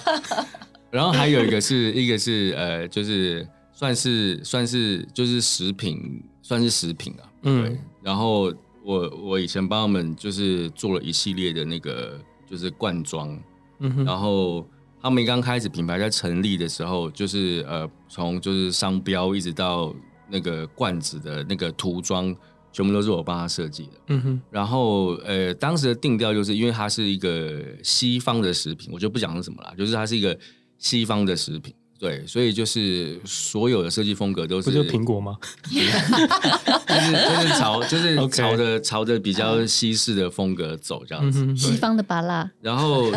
[0.90, 7.24] 然后还有一个是一个是呃，就是算是算是就是食品，算是食品啊。
[7.44, 7.78] 嗯。
[8.02, 8.52] 然后
[8.84, 12.20] 我我以前帮他们就是做了一系列的那个。
[12.52, 13.34] 就是罐装，
[13.78, 14.68] 嗯哼，然后
[15.00, 19.94] 他们刚开始品牌在成立的时候，就是呃，从就是商标一直到
[20.28, 22.36] 那个罐子的那个涂装，
[22.70, 24.42] 全部都是我帮他设计的，嗯哼。
[24.50, 30.38] 然后呃，当时的定调就是因为它是一个西方的食品，我就不讲是什么了，就是它是一个
[30.76, 31.74] 西方的食品。
[32.02, 35.36] 对，所以就是所有的设计风格都是不就苹果吗？
[35.70, 42.50] 就是就是朝就是朝着.朝着比较西式的风格走这样子，对西方的巴拉。
[42.60, 43.08] 然后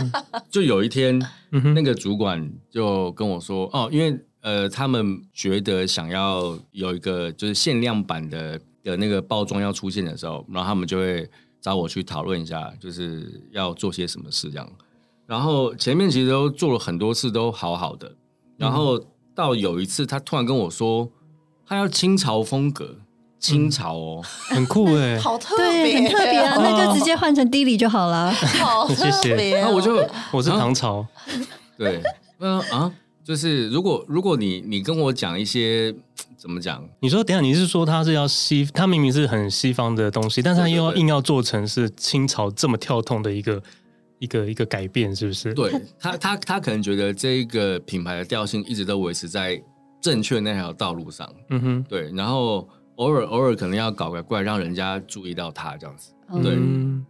[0.52, 1.20] 就有一天，
[1.74, 11.28] 那个主管就跟我说：“哦，因为呃，他们觉得想要有一个就是限量版的的那个包装要出现的时候，然后他们就会
[11.60, 14.72] 找我去讨论一下，就是要做些什么事这样。
[15.26, 18.16] 然后前面其实都做了很多次，都好好的。”
[18.58, 19.00] 然后
[19.34, 21.10] 到有一次，他突然跟我说，
[21.68, 22.96] 他要清朝风格，
[23.40, 28.32] 清朝哦， 很酷哎， 好特别，对，很特别啊，那就直接换成 Dilly 就好了。
[28.32, 31.06] 好特别， 那我就我是唐朝，
[31.78, 32.02] 对，
[32.40, 32.92] 嗯啊，
[33.24, 35.94] 就是如果如果你你跟我讲一些
[36.38, 43.62] 怎么讲，你说等下你是说他是要西，他明明是很西方的东西，但是他又要硬要做成是清朝这么跳痛的一个。
[44.20, 45.54] 一个一个改变是不是？
[45.54, 49.62] 对他，他他可能觉得这一个品牌的调性一直都维持在
[50.02, 51.30] 正确那条道路上。
[51.50, 52.12] 嗯哼，对。
[52.14, 56.12] 然后偶尔偶尔可能要搞个怪，让人家注意到他这样子。
[56.42, 56.58] 对，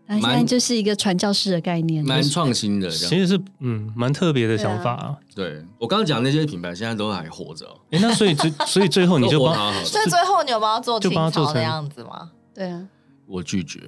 [0.05, 2.89] 他现在就是一个传教士的概念，蛮创新的。
[2.89, 5.15] 其实是嗯，蛮特别的想法。
[5.33, 7.65] 对，我刚刚讲那些品牌现在都还活着。
[7.91, 12.29] 哎，那所以最 所以最后你就帮，所以最后你有帮他做清朝的样子吗？
[12.53, 12.85] 对啊，
[13.25, 13.79] 我拒绝。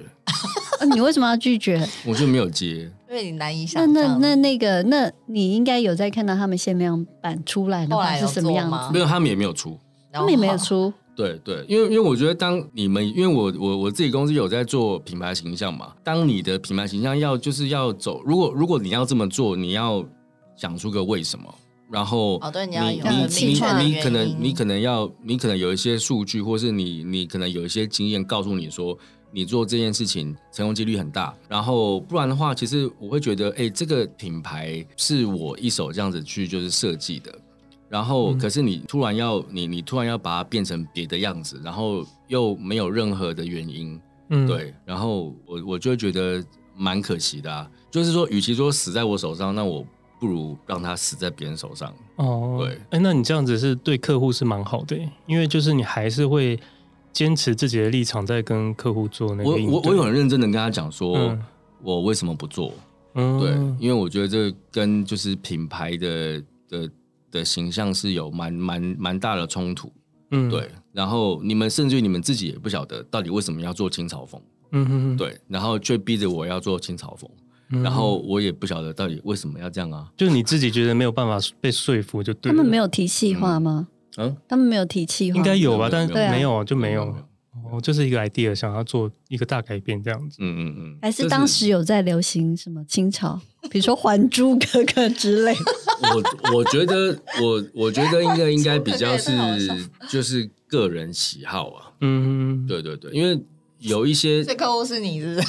[0.94, 1.86] 你为什么要拒绝？
[2.06, 2.90] 我就没有接。
[3.08, 3.92] 因为你难以想象。
[3.92, 8.92] 那那那那个，那你应该有在看到他们限量版出来的话是什么样子？
[8.92, 9.78] 没有，他们也没有出，
[10.12, 10.92] 他们也没有出。
[11.16, 20.04] 对对，因为因为我觉得，当你们因为我我我自己公司有在做品牌形象嘛，当你的品牌形象要就是要走，如果如果你要这么做，你要
[20.54, 21.52] 讲出个为什么，
[21.90, 28.96] 然后哦，对，你要有你你你可能你可能要你可能有一些数据，或是你你可能有一些经验告诉你说。
[29.30, 37.30] 你做这件事情成功几率很大，然后不然的话，其实我会觉得，哎，这个品牌是我一手这样子去就是设计的，
[37.90, 46.42] 然后可是你突然要你你突然要把它变成别的样子，然后又没有任何的原因，嗯，对，然后我我就会觉得
[46.74, 49.84] 蛮可惜的啊，就是说，与其说死在我手上，那我
[50.18, 51.92] 不如让他死在别人手上。
[52.16, 56.58] 哦，对，哎，那你这样子是对客户是蛮好的，因为就是你还是会。
[57.12, 59.50] 坚持自己的立场，在跟客户做那个。
[59.50, 61.42] 我我我有很认真的跟他讲说，嗯、
[61.82, 62.72] 我为什么不做？
[63.14, 66.90] 嗯，对，因为我觉得这跟就是品牌的的
[67.30, 69.92] 的形象是有蛮蛮蛮大的冲突。
[70.30, 70.70] 嗯，对。
[70.92, 74.40] 然后你们甚至于你们自己也不晓得到底为什么要做清朝风。
[74.72, 75.40] 嗯哼哼，对。
[75.48, 77.28] 然后却逼着我要做清朝风，
[77.70, 80.06] 嗯、然后我也不晓得到底为什么要这样啊？
[80.16, 82.52] 就是你自己觉得没有办法被说服，就对。
[82.52, 83.88] 他们没有提细化吗？
[83.90, 87.14] 嗯嗯，他们没有提气，应该有吧，但是没有就没有。
[87.70, 90.38] 哦，就是一个 idea，想要做一个大改变这样子。
[90.40, 90.98] 嗯嗯嗯。
[91.02, 95.54] 还是当时有在流行什么清朝，比如说《还珠格格》之类。
[96.00, 99.30] 我我觉得，我我觉得应该应该比较是
[100.08, 101.90] 就是个人喜好啊。
[102.00, 103.38] 嗯，对对对，因为
[103.80, 105.48] 有一些这客户是你是不是？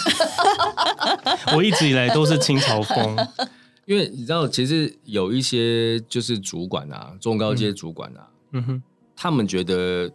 [1.56, 3.16] 我一直以来都是清朝风，
[3.86, 8.28] 因为你知道，其实有一些就是主管啊，中高阶主管啊。
[8.52, 8.84] 嗯哼，
[9.16, 10.12] 他们觉得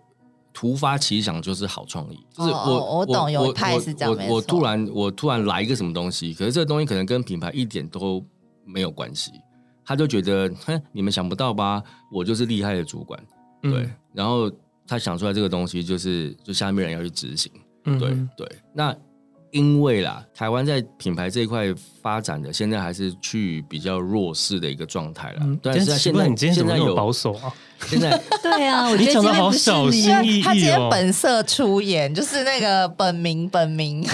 [0.52, 8.24] 突发奇想就是好创意，就是我、哦、我懂，有一派是这样，我我突然我突然来一个什么东西，可是这个东西可能跟品牌一点都
[8.64, 9.32] 没有关系，
[9.84, 11.82] 他就觉得，哼，你们想不到吧？
[12.12, 13.20] 我就是厉害的主管，
[13.62, 13.82] 对。
[13.82, 14.50] 嗯、然后
[14.86, 17.50] 他想出来这个东西，就是就下面人要去执行，
[17.84, 18.58] 嗯、对对。
[18.72, 18.96] 那
[19.54, 25.38] 因为啦，台湾在品牌这一块发展的，现在还是去比较弱势的一个状态了。
[25.42, 27.54] 嗯、但是现在你今天怎么有现在有保守啊？
[27.86, 30.44] 现在 对啊， 我觉得你讲的好小心翼翼哦。
[30.44, 34.04] 他今天本色出演，就是那个本名本名，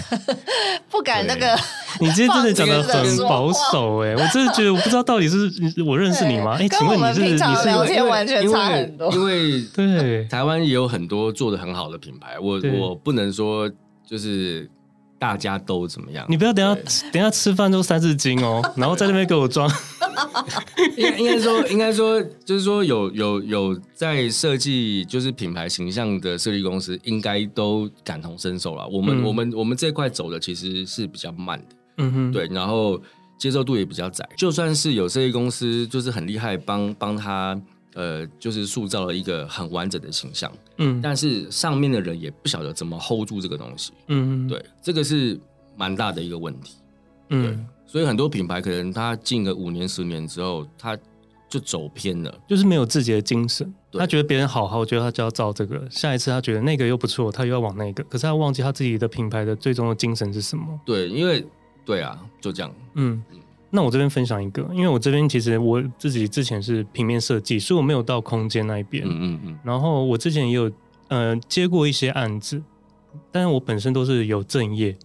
[0.90, 1.56] 不敢那个。
[2.00, 5.50] 你今天真的讲的很保守哎，我真的觉得我不知道到底是
[5.86, 6.58] 我认识你吗？
[6.60, 13.66] 哎，请问你是你是聊天完全差很多，因为对台湾也有很多做的很好的品牌，我我不能说
[14.06, 14.70] 就是。
[15.20, 16.26] 大家都怎么样？
[16.30, 16.74] 你不要等下
[17.12, 19.70] 等下吃饭都三四斤哦， 然后在那边给我装。
[20.96, 28.88] 应该应该说应该说就是说有有有在设计就是品牌形象的设计公司，应该都感同身受了。
[28.88, 33.00] 我们、嗯、我们我们这块走的其实是比较慢的，嗯哼，对，然后
[33.38, 34.26] 接受度也比较窄。
[34.36, 37.60] 就算是有设计公司，就是很厉害，帮帮他。
[37.94, 45.38] 呃，就是塑造了一个很完整的形象，嗯，但是上面的人也不晓得怎么 hold 住这个东西，嗯，对，这个是
[45.76, 46.76] 蛮大的一个问题，
[47.30, 50.96] 嗯，对，所以很多品牌可能他进个五年、十年之后，他
[51.48, 60.80] 就走偏了，就是没有自己的精神，他觉得别人好好，我觉得他就要照这个，下一次他觉得那个又不错，他又要往那个，可是他忘记他自己的品牌的最终的精神是什么？
[60.86, 61.44] 对，因为
[61.84, 63.20] 对啊，就这样，嗯。
[63.72, 69.04] 那我这边分享一个，因为我这边其实我自己之前是平面设计，所以我没有到空间那一边。
[69.06, 69.58] 嗯嗯嗯。
[69.62, 70.70] 然后我之前也有
[71.08, 72.60] 呃接过一些案子，
[73.30, 74.96] 但是我本身都是有正业，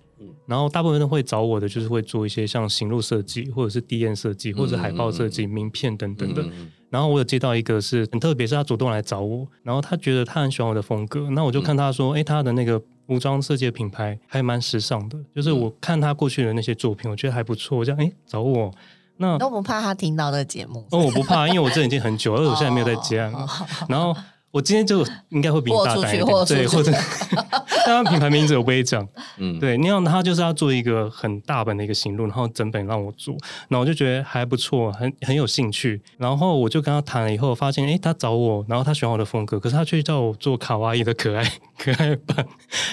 [0.47, 6.43] 然后大部分都会找我的就是会做一些像行路设计，或者是 DM 设计，或者是海报设计、名片等等的。
[6.89, 12.81] 然后我有接到一个是很特别，是他主动来找我，然后他觉得他很喜欢我的风格，那我就看他说，哎，他的那个。
[13.07, 17.77] 服装设计的品牌还蛮时尚的，就是我看他过去的那些作品，我觉得还不错。
[17.77, 18.71] 我这样哎，找我，
[19.17, 20.85] 那都不怕他听到的节目？
[20.91, 23.47] 哦，我不怕，因为我这已经很久而且 我现在没有在接案了。
[23.87, 24.15] 然后。
[24.55, 26.89] 我今天就应该会比你大胆一点，对，或者
[27.85, 33.35] 当然品牌名字我不会讲，嗯，对，那样他就是要做一个很大本的一个行录，然后整本让我做，
[33.67, 41.43] 然后我就觉得还不错，很很有兴趣，然后我就跟他谈了以后，发现哎，他找我，然后他喜欢我的风格，可是他却叫我做卡哇伊的可爱
[41.77, 42.47] 可爱版，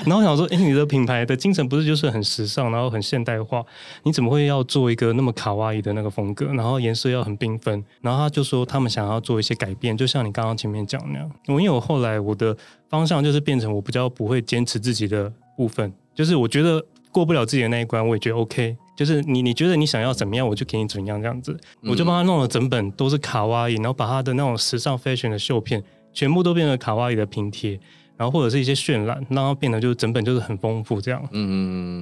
[0.05, 3.64] 然后我想说，哎，你的品牌的精神不是就是很时尚，然后很现代化，
[4.03, 11.31] 你怎么会要做一个那么卡哇伊的那个风格，然后颜色要很缤纷，然后他就说他们想要做一些改变，就像你刚刚前面讲那样。
[11.60, 12.56] 因为我后来我的
[12.88, 18.76] 方向就是变成我比较不会坚持自己的部分，就是我觉得过不了自己的那一关，我也觉得 OK。
[18.94, 21.58] 就是你你觉得你想要怎么样，我就给你怎样这样子。
[21.82, 27.80] 我就帮他弄了整本都是卡哇伊，然后把他的那种时尚 fashion 的绣片全部都变成卡哇伊的拼贴，
[28.18, 31.20] 然后或者是一些渲染，让它变得就是整本就是很丰富这样。
[31.32, 31.56] 嗯嗯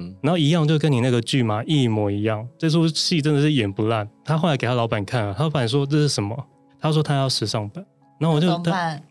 [0.09, 0.15] 嗯。
[0.21, 4.07] 然后一样就跟你那个剧嘛一模一样，这出戏真的是演不烂。
[4.25, 6.37] 他后来给他老板看了，他老板说这是什么？
[6.79, 7.83] 他说他要时尚版。
[8.21, 8.47] 然后我就，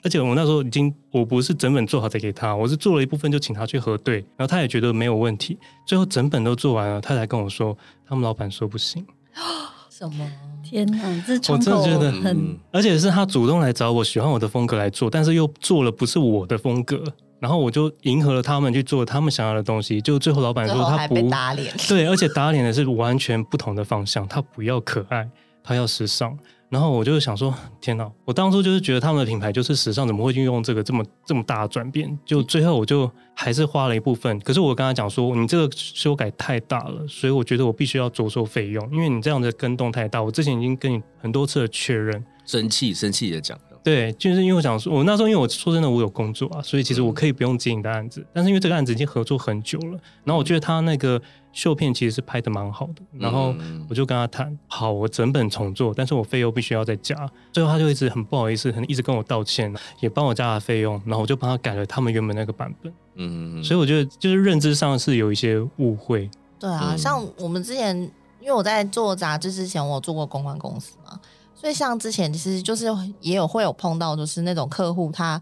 [0.04, 7.76] 而且我那时候已经，我不是整本做好再给他，我是做了一部分就请他去核对，然后他也觉得没有问题，最后整本都做完了，他才跟我说，
[8.08, 9.04] 他们老板说不行。
[9.90, 10.24] 什么？
[10.62, 17.02] 天哪，这我真的觉得很，而且是他主动来找我，喜欢我的风格来做，但是又做了不是我的风格，
[17.40, 25.28] 然后我就迎合了他们去做他们想要的东西，就最后老板说他不打脸，对，而且打脸的是完全不同的方向，他不要可爱，
[25.64, 26.38] 他要时尚。
[26.70, 28.08] 然后我就想说，天哪！
[28.24, 32.16] 我当初就是觉得他们的品牌就是时尚，怎么会运用这个这么这么大的转变？
[32.24, 34.38] 就最后我就还是花了一部分。
[34.38, 40.22] 可是我跟他讲说，你这个修改太大了，所以我觉得我必须要着收费用，因为你这样的跟动太大。
[40.22, 43.58] 我之前已经跟你很多次的确认，生气生气的讲。
[43.82, 48.20] 对，就是因为我想说，我那时候因为我说真的，我有工作啊，所以其实我可以不用接你的案子。
[48.20, 51.20] 嗯、但是因为这个案子已经合作很久了，然后我觉得他那个
[51.52, 53.54] 绣片其实是拍的蛮好的，然后
[53.88, 57.28] 我就跟他谈，好，我整本重做，但是我费用必须要再加。
[57.52, 62.92] 最后他就一直很不好意思，很一直跟我道歉，也帮我加了费用，然后我就帮他改了他们原本那个版本。
[63.16, 66.30] 嗯，所以我觉得就是认知上是有一些误会。
[66.58, 67.96] 对啊，像我们之前，
[68.40, 71.18] 因为我在做杂志之前，我有做过公关公司嘛。
[71.54, 72.86] 所以像之前其实就是
[73.20, 75.38] 也有会有碰到，就是那种客户他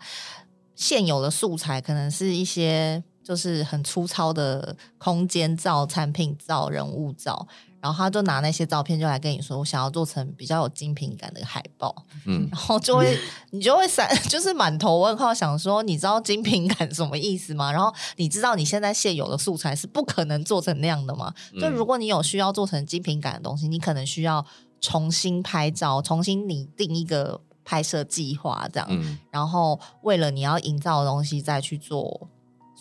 [0.74, 7.46] 现有的素材可能是一些就是很粗糙的空间照、产品照、人物照，
[7.78, 13.18] 然后他就拿那些照片就来跟你说，我想要做成比较有精品感的海报，嗯，然后就会
[13.50, 17.70] 你就会闪， 就是满头问号，想说你知道精品感什么意思吗？
[17.70, 21.34] 然后你知道你现在现有的素材是不可能做成那样的吗？
[21.60, 24.44] 就如果你有需要做成精品感的东西，你可能需要。
[24.80, 32.28] 重新拍照，重新拟定一个拍摄计划，这样，嗯、然后为了你要营造的东西，再去做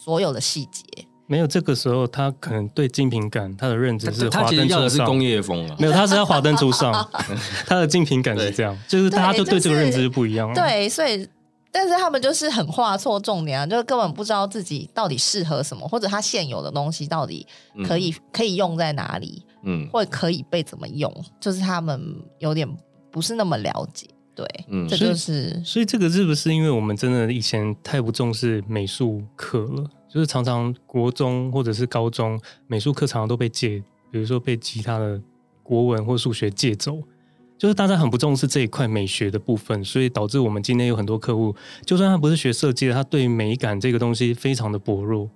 [0.08, 0.84] 所有的细节，
[1.28, 6.94] 没有这个时候，他可能对精品感他的认知是他其实要的是工业风啊，没有，他是要华灯初上，
[7.68, 10.54] 他的精品感是这样，就是大家就对这个认知不一样。
[10.54, 11.28] 对，所以。
[11.70, 17.46] 但是他们就是很画错重点啊，就根本不知道自己到底适合什么，或者他现有的东西到底
[17.86, 22.02] 可以、嗯、可以用在哪里，嗯，或者可以被怎么用，就是他们
[22.40, 22.68] 有点
[23.12, 29.84] 不是那么了解，对，嗯，这就是所，所以这个是不是因为我们真的以前太不重视美术课了？
[30.18, 33.78] 就是常常国中或者是高中美术课常常都被借，
[34.10, 35.22] 比如说被其他的
[35.62, 36.98] 国文或数学借走。
[37.56, 41.56] 就是大家很不重视这一块美学的部分，所以导致我们今天有很多客户，
[41.86, 45.30] 就算他不是学设计的，他对美感这个东西非常的薄弱。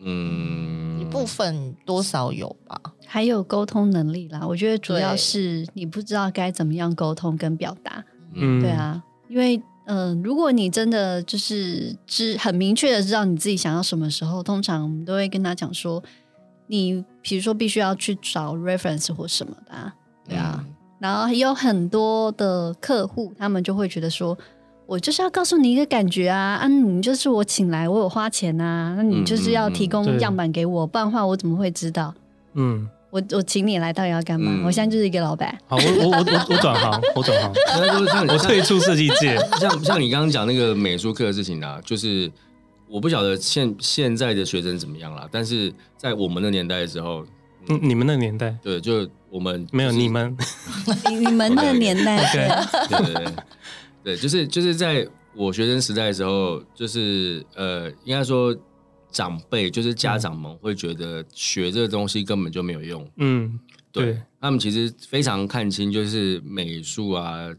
[0.00, 4.46] 嗯，一部分多少有吧，还有沟通能力啦。
[4.46, 8.04] 我觉得主要是你不知道该怎么样沟通跟表达。
[8.34, 16.02] 嗯，对啊，因为嗯、呃，如果你真的就是知很明确的知道你自己想要什么时候，通常我们都会跟他讲说，
[16.66, 19.94] 你比如说必须要去找 reference 或什么的、啊，
[20.28, 20.64] 对啊。
[20.66, 24.36] 嗯然后有很多的客户，他们就会觉得说，
[24.84, 32.12] 我就是要告诉你一个感觉啊，啊，你就是我请来，我有花钱啊，那你就是要提供样板给我，嗯嗯、不然的话我怎么会知道？
[32.52, 34.50] 嗯，我我请你来到底要干嘛？
[34.54, 35.56] 嗯、我现在就是一个老板。
[35.66, 37.52] 好，我我我我我转行，我转行，
[38.06, 39.36] 像我退出设计界。
[39.60, 42.30] 像像你刚刚讲那个美术课的事情啊，就是
[42.88, 47.26] 我不晓得现现在的学生怎么样了，但是在我们的年代的时候。
[47.68, 50.34] 嗯，你们那年代，对，就我们没有你们，
[51.10, 52.16] 你们那个年代，
[52.88, 53.32] 对对对，
[54.02, 58.56] 对，就是就是在我学生时代的时候，就是呃，应该说
[59.10, 63.58] 长辈，就是家长们会觉得学这个东西根本就没有用，嗯，
[63.92, 64.22] 对，对。
[64.40, 67.54] 他们其实非常看清就是美术啊、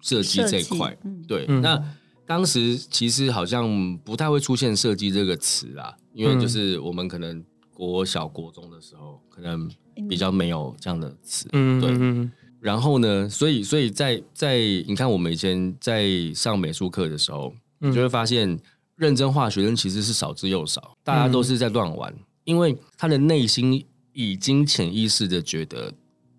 [0.00, 1.82] 设计这一块，嗯、对，嗯、那
[2.26, 7.44] 当时其实好像不太会出现设计这个词啊，因为就是我们可能。
[7.72, 9.66] 国小、国中的时候，可能
[10.06, 12.30] 比较没有这样的词，嗯，对。
[12.60, 18.60] 然后呢，所以，所以在在你看，我们以前在上美术课的时候，你就会发现，
[19.00, 25.92] 认真画学生其实是少之又少，大家都是在乱玩，因为他的内心已经潜意识的觉得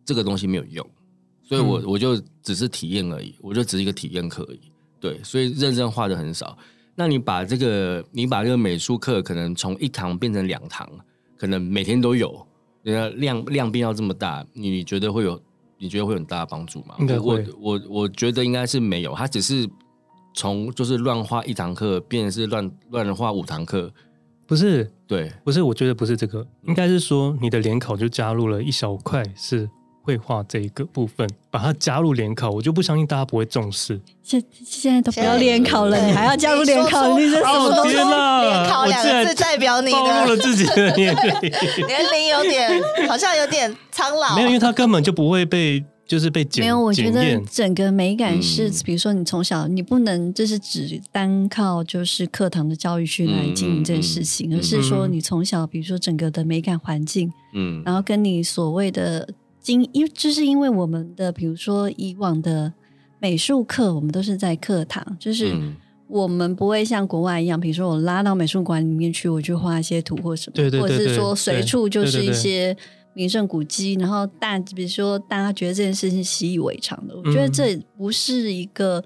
[0.06, 0.88] 这个东西没有用，
[1.42, 6.58] 所以我我就只是体验而已，我就只是一个体验课而已，对，所以认真画的很少。
[6.94, 10.88] 那你把这个，你把这个美术课可能从一堂变成两堂。
[11.38, 12.46] 可能每天都有，
[12.84, 15.42] 那量量变要这么大，你觉得会有？
[15.80, 16.94] 你觉得会有很大的帮助吗？
[17.00, 17.44] 应该会。
[17.60, 19.68] 我我我觉得应该是没有，他只是
[20.34, 23.92] 从就是乱画一堂课，变成是乱乱画五堂课，
[24.46, 24.92] 不是？
[25.08, 25.62] 对，不是。
[25.62, 29.70] 我觉得不是这个，应该是说你的联考就加入了一小块是。
[30.04, 34.02] 绘画这一个部分，把它加入联考，我就不相信大家不会重视。
[34.24, 37.20] 现现在都不要联考了，你还要加入联考？
[37.20, 37.94] 你这什么东西？
[37.94, 38.04] 联
[38.68, 41.52] 考两个字代表你的暴露了自己的年龄，
[41.86, 44.36] 年 龄有点好像有点苍老。
[44.36, 46.62] 没有，因为他根本就不会被，就是被检。
[46.62, 59.28] 没有，我觉得整个美感是，嗯、比如说你从小你不能就是只单靠就是课堂的教育去来经营这件事情，嗯嗯嗯、而是说你从小比如说整个的美感环境，嗯，然后跟你所谓的。
[59.64, 62.74] 经因就是因为我们的，比如说以往的
[63.20, 65.56] 美术课，我们都是在课堂，就是
[66.08, 72.76] 我们不会像国外一样，比如说我拉到美术馆里面去，我去画一些图或什么，对对对对，或者是说随处就是一些
[73.14, 79.04] 名胜古迹，然后大，比如说大家觉得这件事情习以为常的，我觉得这不是一个。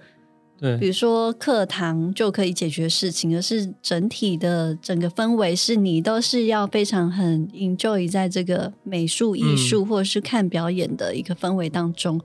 [0.58, 12.22] 对，比如说课堂就可以解决事情，而是整体的整个氛围是你都是要非常很 enjoy 在这个美术艺术或者是看表演的一个氛围当中，嗯、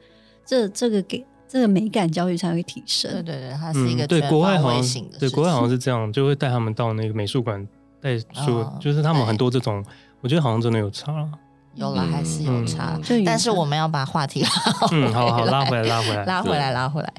[0.46, 3.10] 这这个给这个美感教育才会提升。
[3.10, 7.66] 对对对，它是一个对国外好像对国外好像是这样，就会带他们到那个美术馆
[8.00, 9.84] 带书，哦、就是他们很多这种，
[10.20, 11.28] 我觉得好像真的有差。
[11.74, 14.48] 有了还是有差，但是我们要把话题拉
[14.88, 17.12] 回来，嗯、好好拉回来，拉回来，拉回来，拉回来。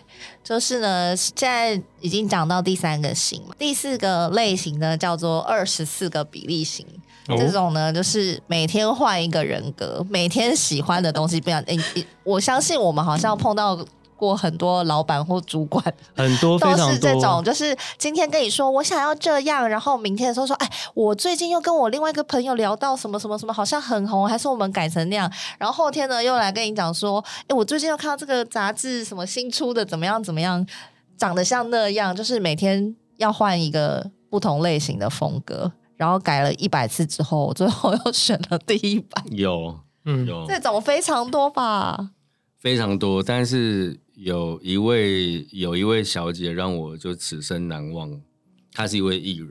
[0.44, 6.86] 就是呢，现在已经讲到第三个型嘛，第四个类型呢叫做二十四个比例型。
[7.28, 11.62] 哦、这种呢，就是每天换一个人格，每天喜欢的东西不一样。
[11.68, 11.80] 诶，
[12.24, 13.78] 我相信我们好像碰到。
[14.22, 15.84] 过很多老板或主管，
[16.16, 25.32] 很多 多，都是这种，就是今天跟你说我想要这样，然后明天的时候说，哎，我最近又跟我另外一个朋友聊到什么什么什么，好像很红，还是我们改成那样。
[25.58, 30.64] 然后后天呢，又来跟你讲说，哎，我最近又看到这个杂志什么新出的，怎么样怎么样，
[31.18, 39.26] 长得像那样，就是每天要换一个不同类型的风格，然后改了一百次之后，最后又选了第一版。
[39.32, 42.12] 有，嗯，有这种非常多吧？
[42.60, 44.00] 非常多，但是。
[44.16, 48.10] 有一位有一位小姐让我就此生难忘，
[48.74, 49.50] 她是一位艺人，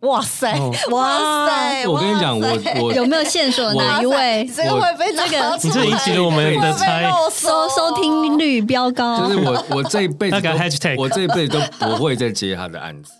[0.00, 1.86] 哇塞，哦哇塞！
[1.86, 3.74] 我跟你讲，我我有没有线索？
[3.74, 4.48] 哪一位？
[4.54, 9.26] 这个会被这个你这引起了我们的猜，收收听率飙高。
[9.26, 13.12] 就是我我这一辈子 那个 hashtag，我这一辈子都不会再接他的案子。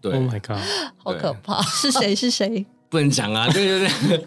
[0.00, 0.58] 对 Oh my god！
[0.98, 1.62] 好可怕。
[1.62, 2.14] 是谁？
[2.14, 2.66] 是谁？
[2.88, 3.48] 不能讲啊！
[3.52, 4.24] 对对对，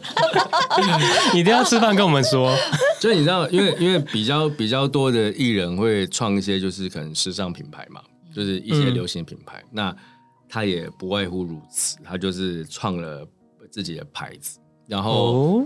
[1.34, 2.56] 你 一定要吃饭跟我们说。
[3.00, 8.02] 就是你知道，因为因为比较比较多的艺人会创一些，就是可能时尚品牌嘛，
[8.34, 9.60] 就是一些流行品牌。
[9.64, 9.96] 嗯、那
[10.50, 13.26] 他也不外乎如此，他就是创了
[13.72, 15.66] 自己的牌子，然后、哦、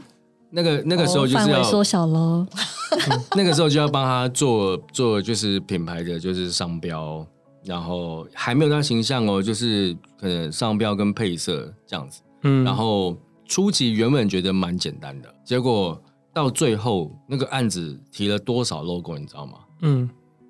[0.52, 2.46] 那个那个时候就是要缩小喽。
[3.36, 7.26] 那个时候就要帮他做做就是品牌的就是商标，
[7.66, 12.22] 然后还没有到形象哦，就是可能商标跟配色这样子。
[12.44, 16.02] 嗯，然后初期原本觉得蛮简单的，结果
[16.34, 19.60] 到最后那个案子提了多少 logo，你知道吗？
[19.82, 20.10] 嗯，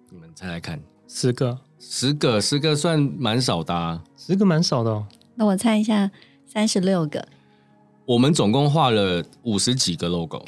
[0.10, 5.06] 你们猜猜看，十个，十个，十个算蛮少的啊，十个蛮少的哦。
[5.36, 6.12] 那我猜一下，
[6.46, 7.28] 三十六个。
[8.06, 10.44] 我们总共画了五十几个 logo，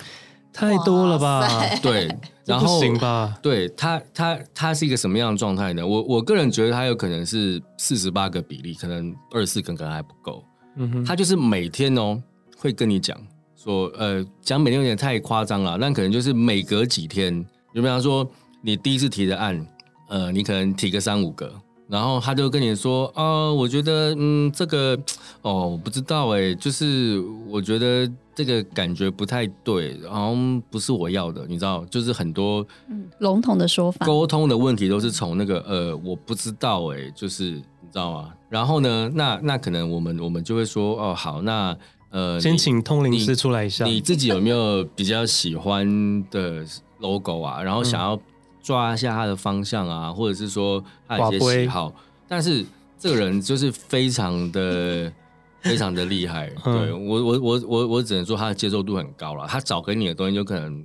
[0.51, 1.47] 太多了吧？
[1.81, 2.07] 对，
[2.45, 3.37] 然后行吧？
[3.41, 5.85] 对他，他他是一个什么样的状态呢？
[5.85, 10.43] 我我个人觉得他有可能是四十八个比例，可能二十四个可能还不够。
[10.75, 12.21] 嗯哼，他就是每天哦
[12.57, 13.17] 会跟你讲
[13.55, 18.29] 说，呃，讲每天有点太夸张了，但可能就是每隔几天，就比方说
[18.61, 19.65] 你第一次提的案，
[20.09, 21.51] 呃，你可能提个三五个，
[21.87, 24.97] 然后他就跟你说，啊、呃，我觉得，嗯，这个，
[25.41, 37.61] 哦，我不知道哎，就是我觉得这个感觉不太对，好像不是我要的，你知道，就是很多嗯笼统的说法，沟通的问题都是从那个呃，我不知道哎，就是你。
[37.95, 38.33] 知道吗？
[38.55, 39.11] 然后呢？
[39.13, 41.77] 那那可能我们我们就会说哦，好，那
[42.09, 43.83] 呃，先请通灵师出来一下。
[43.83, 45.85] 你自己有没有比较喜欢
[46.29, 46.65] 的
[46.99, 47.61] logo 啊？
[47.61, 48.17] 然后想要
[48.63, 51.93] 抓一下他的方向啊，嗯、或者是说他有些喜好。
[52.29, 52.65] 但是
[52.97, 55.11] 这个人就是非常的
[55.59, 56.49] 非常的厉害。
[56.63, 59.45] 嗯、对我我我我我只能说他的接受度很高了。
[59.47, 60.81] 他找给你的东西就可能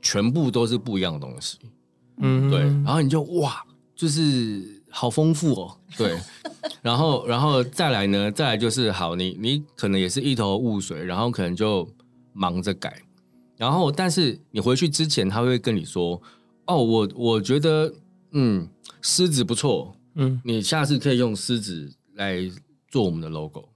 [0.00, 1.58] 全部都是不一样的东西。
[2.22, 2.60] 嗯，对。
[2.60, 3.62] 然后你就哇，
[3.94, 4.80] 就是。
[4.92, 6.16] 好丰富哦， 对，
[6.82, 8.30] 然后，然后再来呢？
[8.30, 11.88] 再来就是好，你你可能也是一头雾水，然后可能就
[12.34, 13.02] 忙着改，
[13.56, 16.20] 然后但是你回去之前，他会跟你说
[16.66, 17.92] ：“哦，我我觉得，
[18.32, 18.68] 嗯，
[19.00, 22.38] 狮子不错，嗯，你下次可以用狮子来
[22.88, 23.68] 做我们的 logo。”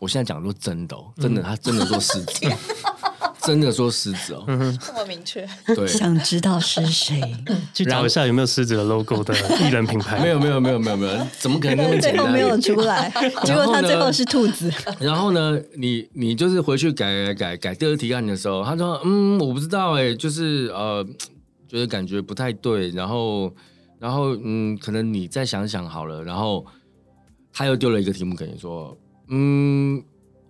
[0.00, 2.32] 我现在讲的都真的哦，真的，他真的做狮子。
[3.42, 4.44] 真的说狮子哦，
[4.80, 5.46] 这么明确。
[5.74, 7.20] 对，想知道是谁？
[7.72, 10.18] 去找一下有没有狮子的 logo 的艺人品牌。
[10.22, 12.16] 没有，没有，没有，没有，没有，怎么可能那么简单？
[12.16, 13.10] 最后没有出来，
[13.44, 14.70] 结果他最后是兔子。
[14.98, 21.06] 然后呢，你你就是回去改改改改第二提案的时候，他说：“嗯，我不知道哎，就是呃，
[21.68, 23.54] 觉得感觉不太对。”然后
[23.98, 26.22] 然后嗯，可能你再想想好了。
[26.24, 26.66] 然后
[27.52, 28.96] 他又丢了一个题目给你说
[29.30, 30.02] ：“嗯，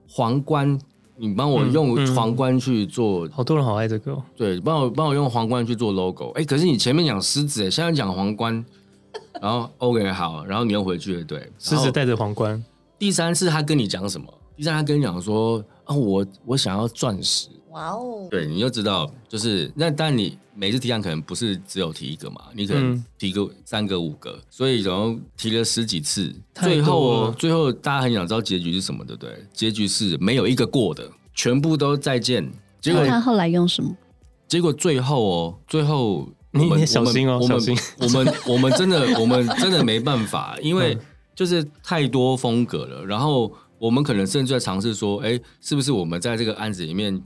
[0.09, 0.79] 皇冠。”
[1.19, 4.23] 你帮我用皇冠去做，嗯嗯，好多人好爱这个，哦。
[4.37, 6.31] 对，帮我帮我用皇冠去做 logo。
[6.37, 8.65] 哎，可是你前面讲狮子，哎，现在讲皇冠，
[9.43, 12.63] 然后 OK 好，然后你又回去了，对，狮子带着皇冠。
[12.99, 14.27] 第三次他跟你讲什么？
[14.57, 17.49] 第三次他跟你讲说啊，我我想要钻石。
[17.79, 18.27] 哇哦！
[18.29, 29.33] 对，你就知道，就是那但你每次提案可能不是只有提一个嘛，你可能提个三个五个，所以然后提了十几次，最后最后大家很想知道结局是什么，对不对？
[29.53, 32.51] 结局是没有一个过的，全部都再见。
[32.81, 33.97] 结果他后来用什么？
[34.49, 37.77] 结果最后哦，最后你你小心哦，小心！
[38.01, 40.99] 我们 我们真的我们真的没办法，因为
[41.37, 43.07] 就是太多风格了。
[43.07, 47.23] 然后我们可能甚至在尝试说，哎，是不是我们在这个案子里面。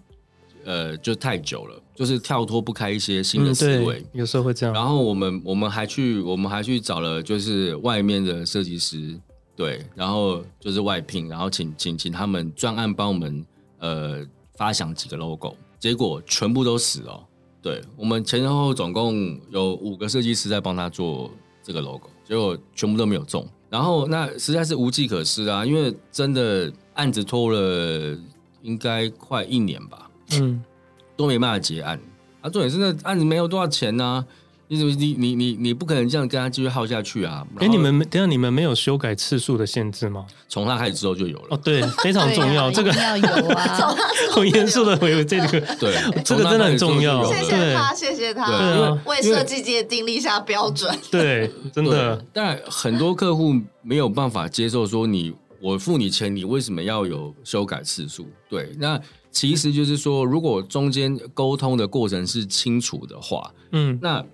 [0.65, 4.75] 呃，就太久了，就是跳脱不开一些新的思维，嗯，有时候会这样。
[4.75, 9.19] 然后我们我们还去我们还去找了，就是外面的设计师，
[9.57, 13.45] 对，然后就是外聘，然后请请请他们专案帮我们
[13.79, 17.21] 呃发想几个 logo，结果全部都死了。
[17.61, 21.31] 对，我们前前后后总共有五个设计师在帮他做
[21.63, 23.47] 这个 logo，结果全部都没有中。
[23.71, 28.19] 然后那实在是无计可施啊，因为真的案子拖了
[28.63, 30.11] 应该快一年吧。
[30.41, 30.63] 嗯，
[31.17, 31.99] 都没办法结案。
[32.41, 34.25] 啊，重点是那案子没有多少钱呢、啊？
[34.69, 37.47] 你怎么你你你你不可能这样跟他继续耗下去啊？
[37.59, 40.25] 哎，你们等下你们没有修改次数的限制吗？
[40.49, 41.49] 从他开始之后就有了。
[41.51, 43.95] 哦，对， 非常重要，这个要有啊。
[44.31, 47.23] 很严肃的回这个，对， 这个真的很重要。
[47.31, 50.97] 谢谢他，谢谢他，对啊，为设计界定立下标准。
[51.11, 52.25] 对，真的。
[52.33, 58.27] 但很多客户没有办法接受说你我付你钱，你为什么要有修改次数？
[58.49, 58.99] 对，那。
[59.33, 64.25] 其实就是说，如果中间沟通的过程是清楚的话，嗯，那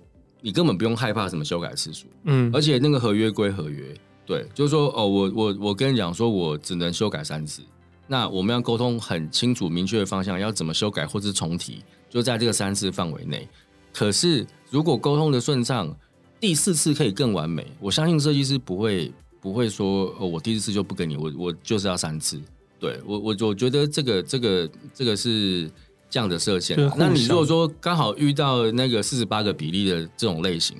[0.41, 3.85] 你根本不用害怕什么修改次数，嗯，而且那个合约归合约，
[4.25, 7.61] 对，就是说哦，我我我跟你讲说，我只能修改三次。
[8.05, 13.47] 那我们要沟通很清楚、明确的方向，要怎么修改或是重提，就在这个三次范围内。
[13.93, 15.95] 可是如果沟通的顺畅，
[16.39, 17.65] 第四次可以更完美。
[17.79, 22.41] 我相信设计师不会不会说哦，我第四次就不跟你，我我就是要三次。
[22.79, 25.69] 对我我我觉得这个这个这个是
[26.09, 26.77] 这样的设限。
[26.97, 30.77] 那你如果说刚好遇到那个四十八个比例的这种类型，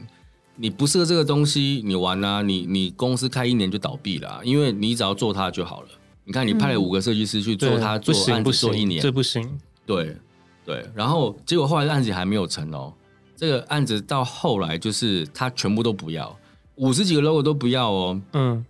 [0.55, 5.89] 你不适合这个东西，你玩啦、啊，你你公司开一年就倒闭了、啊，因为你只要做它就好了。
[6.25, 9.59] 你看，你派了五个设计师去做他做案子做一年，这不行。
[9.85, 10.15] 对
[10.63, 12.93] 对，然后结果后来案子还没有成哦。
[13.35, 16.37] 这个案子到后来就是他全部都不要，
[16.75, 18.21] 五十几个 logo 都不要哦。
[18.33, 18.65] 嗯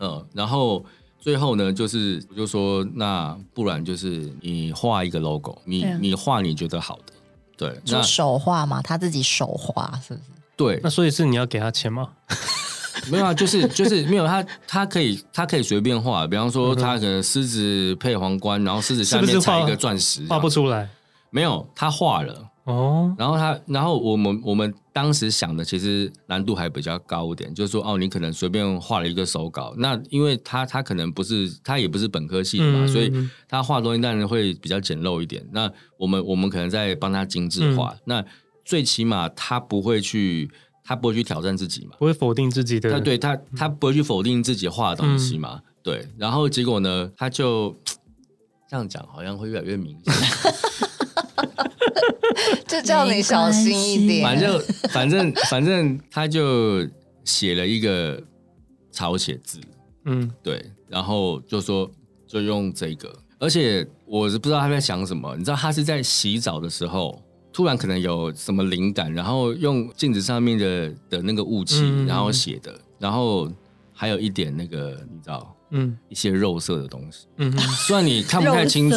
[0.00, 0.84] 嗯，然后
[1.24, 7.14] 最后呢，就是我就说，那不然就是你画一个 logo，你你画你觉得好的，
[7.56, 10.26] 对，就手画嘛，他自己手画是不是？
[10.54, 12.10] 对，那所以是你要给他钱吗？
[13.10, 20.86] 没有啊，就是就是没有他，他可以他可以随便画，比方说他可能狮子配皇冠，然后狮子下面踩一个钻石，画不出来。
[21.30, 23.14] 没有，他画了哦。
[23.18, 33.12] 然后他，然后我们我们当时想的其实难度还比较高一点，就是说哦，你可能随便画了一个手稿，那因为他他可能不是他也不是本科系的嘛，嗯、所以
[33.48, 35.46] 他画东西当然会比较简陋一点。
[35.52, 38.24] 那我们我们可能在帮他精致化，嗯、那
[38.64, 40.50] 最起码他不会去。
[40.86, 41.92] 他不会去挑战自己嘛？
[41.98, 43.00] 不会否定自己的。
[43.00, 45.54] 对他，他不会去否定自己画的东西嘛？
[45.54, 46.06] 嗯、对。
[46.18, 47.10] 然后结果呢？
[47.16, 47.74] 他就
[48.68, 50.12] 这样讲，好像会越来越明显。
[52.66, 54.22] 就叫你小心一点。
[54.22, 56.86] 反正反正反正， 他就
[57.24, 58.22] 写了一个
[58.90, 59.60] 草写字。
[60.04, 60.64] 嗯，对。
[60.88, 61.90] 然后就说，
[62.26, 63.12] 就用这个。
[63.38, 65.34] 而且我是不知道他在想什么。
[65.36, 67.20] 你知道，他是在洗澡的时候。
[67.56, 73.48] 突然可能有什么灵感，然后用镜子上面的的那个雾气，然后写的，然后
[73.92, 78.96] 还有一点那个你知道，嗯，一些肉色的东西，嗯，虽然你看不太清楚，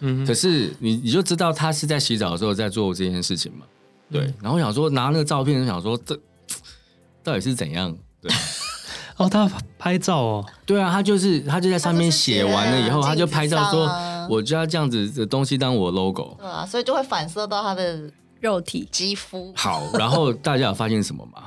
[0.00, 3.64] 嗯，可是你你就知道他是在洗澡的时候在做这件事情嘛，
[4.10, 4.34] 对。
[4.42, 6.18] 然后想说拿那个照片，想说这
[7.22, 7.96] 到底是怎样？
[8.20, 8.30] 对，
[9.16, 9.48] 哦，他
[9.78, 13.88] 拍照哦，对啊，他就是他就在上面写完了以后，他就拍照说。
[14.28, 18.10] 我就要这样子的东西当我 logo，对啊，所以就会反射到他的
[18.40, 18.88] 肉体。
[18.90, 19.52] 肌肤。
[19.54, 21.44] 好，然后大家有发现什么吗？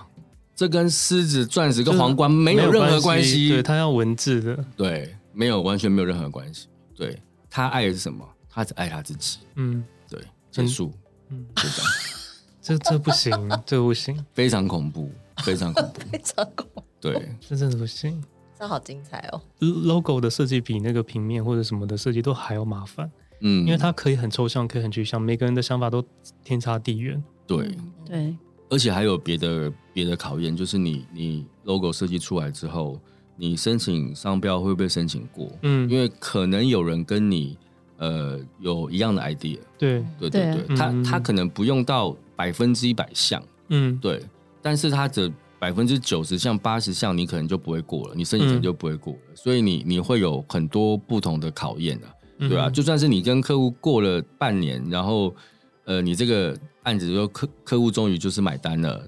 [0.60, 3.48] 这跟狮子、钻石跟皇冠没有任何关系。
[3.48, 6.68] 对，他要文字的，对，没有，完全没有任何关系。
[6.94, 7.18] 对，
[7.50, 8.28] 他爱的是什么？
[8.50, 9.40] 他只爱他自己。
[9.56, 10.92] 嗯，对，结束。
[11.30, 11.92] 嗯，就这样。
[12.62, 13.32] 这这不行，
[13.66, 15.10] 这不行，非常恐怖，
[15.46, 16.84] 非常恐怖， 非常恐怖。
[17.00, 18.22] 对， 这真的不行。
[18.60, 26.04] 这好精彩哦！logo 的设计比那个平面或者什么的设计都还要麻烦，嗯，因为它可以很抽象，可以很具象，每个人的想法都
[26.44, 27.24] 天差地远。
[27.48, 27.74] 对
[28.06, 28.36] 对，
[28.70, 33.00] 而且还有别的别的考验，就是你你 logo 设计出来之后，
[33.36, 35.52] 你申请商标会不会申请过？
[35.64, 37.58] 嗯，因为可能有人跟你
[37.98, 44.24] 呃有一样的 idea，对对对对，他他可能不用到百分之一百像，嗯，对，
[44.62, 45.32] 但是他的。
[45.60, 52.08] 百分之九十像八十像，你可能就不会过了，你申请就不会过了，嗯、所以你你会有很多不同的考验啊，
[52.40, 52.68] 对吧、啊？
[52.70, 55.36] 嗯、就算是你跟客户过了半年，然后
[55.84, 59.02] 呃，你这个案子说客客户终于就是买单了，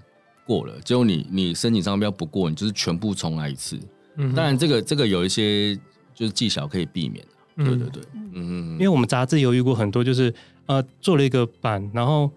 [0.46, 3.80] 过了，结果你你申请商标不过，你就是全部重来一次。
[4.18, 5.76] 嗯，当然这个这个有一些
[6.14, 7.26] 就是技巧可以避免，
[7.58, 10.34] 对对对，嗯嗯，因为我们杂志有遇过很多，就是
[10.66, 12.30] 呃做了一个版，然后。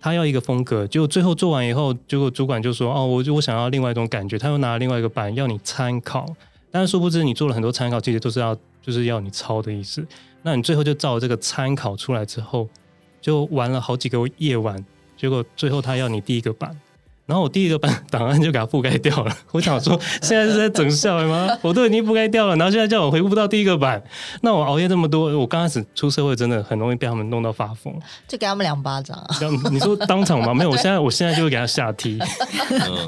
[0.00, 6.26] 他要一个风格，结果最后做完以后，结果主管就说：“哦，我就我想要另外一种感觉。”他又拿了另外一个版要你参考，
[6.70, 10.06] 但是殊不知你做了很多参考，其实都是要就是要你抄的意思。
[10.42, 12.68] 那你最后就照这个参考出来之后，
[13.24, 14.84] 就玩了好几个夜晚，
[15.16, 16.78] 结果最后他要你第一个版。
[17.26, 19.34] 然后我第一个版档案就给它覆盖掉了。
[19.52, 21.48] 我想说，现在是在整笑吗？
[21.62, 24.02] 我都已经覆盖掉了，然后现在叫我回复到第一个版。
[24.42, 27.94] 那我熬夜这么多，我刚开始出社会真的很容易被他们弄到发疯。
[28.28, 29.36] 就给他们两巴掌啊！
[29.70, 30.52] 你说当场吗？
[30.52, 32.18] 没有，我现在我现在就会给他下踢。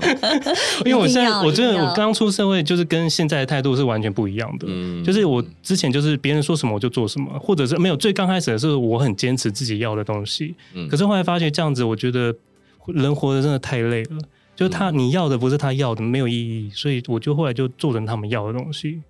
[0.87, 4.67] 因为我现在我觉得我刚出社会就是跟现在的态度是完全不一样的。
[4.71, 10.55] 嗯，就是我之前就是别人说什么我就做什么，或者是没有最刚开始的时候我很坚持自己要的东西。
[10.73, 12.35] 嗯，可是后来发现这样子，我觉得。
[12.89, 14.19] 人活得真的太累了，
[14.55, 19.03] 就他你要的不是他要的，没有意义，所以我就后来就做成他们要的东西。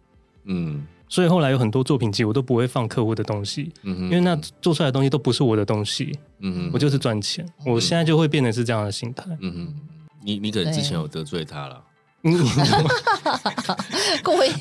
[0.44, 9.24] 嗯，所以后来有很多作品集我都不会放客户的东西，嗯哼，因为那做出来的东西都不是我的东西，嗯哼，我就是赚钱，我现在就会变成是这样的心态。
[9.40, 9.74] 嗯哼，
[10.22, 11.82] 你你可能之前有得罪他了，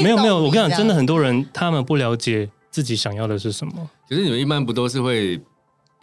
[0.01, 3.89] 没有没有，我跟你讲，真的很多人他们不了解自己想要的是什么。
[4.07, 5.39] 可是你们一般不都是会？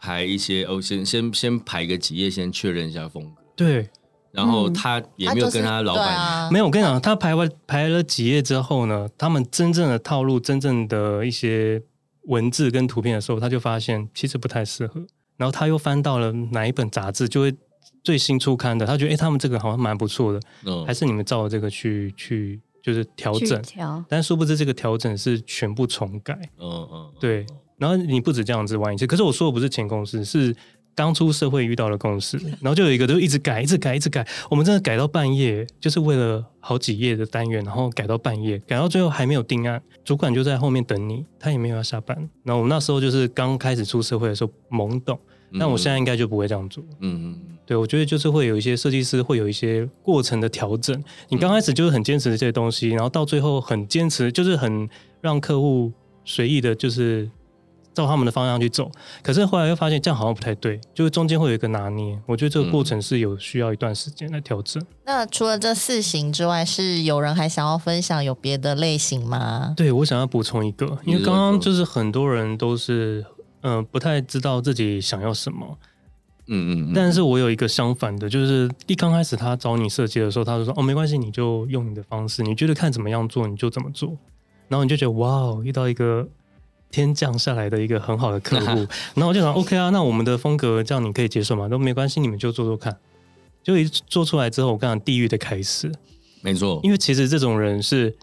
[0.02, 3.40] 排一些哦，先先先排个几页，先确认一下风格。
[3.54, 3.88] 对，
[4.32, 6.64] 然后他也没有跟他老板，嗯啊、没有。
[6.64, 11.80] 我跟你讲，他排完排了几页之后呢，他们真正的套路、真正的一些
[12.24, 15.06] 文字跟图片的时候，他就发现其实不太适合。
[15.36, 17.54] 然后他又翻到了哪一本杂志，就会
[18.02, 23.62] 最新出刊的，他觉得哎，他们这个好像蛮不错的，嗯、还是你们照这个去去就是调整，
[24.08, 27.46] 但殊不知这个调整是全部重改，嗯嗯，对。
[27.82, 30.54] 然后你不止这样子玩一次，可是我说的不是前公司，是
[30.94, 42.16] 刚出社会遇到的公司，然后就有一个就一直改，一直改，一直改，我们真的改到半夜，就是为了好几页的单元，然后改到半夜，改到最后还没有定案，主管就在后面等你，他也没有要下班。
[42.44, 45.18] 然后我们那时候就是刚开始出社会的时候懵懂，
[45.58, 46.84] 但我现在应该就不会这样做。
[47.00, 54.88] 嗯嗯，对，我觉得就是会有一些设计师会有一些过程的调整，你刚开始就是很坚持这些东西，然后到最后很坚持，就是很
[55.20, 55.90] 让客户
[56.24, 57.28] 随意的，就是。
[57.94, 58.90] 照他们的方向去走，
[59.22, 62.18] 可是后来又发现这样好像不太对，就是中间会有一个拿捏。
[62.26, 64.82] 我觉得这个过程是有需要一段时间来调整。
[65.04, 69.74] 那除了这四型之外，是有人还想要分享有别的类型吗？
[69.76, 73.24] 对，我想要补充一个，因为刚刚就是很多人都是
[73.60, 75.78] 嗯、呃、不太知道自己想要什么，
[76.46, 84.16] 嗯嗯，但是我有一个相反的，就是一刚开始他找你设计的时候，他就说哦没关系，你就用你的方式，你觉得看怎么样做你就怎么做，
[84.68, 86.26] 然后你就觉得哇哦，遇到一个。
[86.92, 91.68] 天降下来的一个很好的客户，然后我就想，OK 啊，那我们的风格这样你可以接受吗？
[91.68, 92.96] 都没关系，你们就做做看。
[93.64, 95.90] 就一做出来之后，我跟你讲，地狱的开始，
[96.42, 96.80] 没错。
[96.82, 98.14] 因为其实这种人是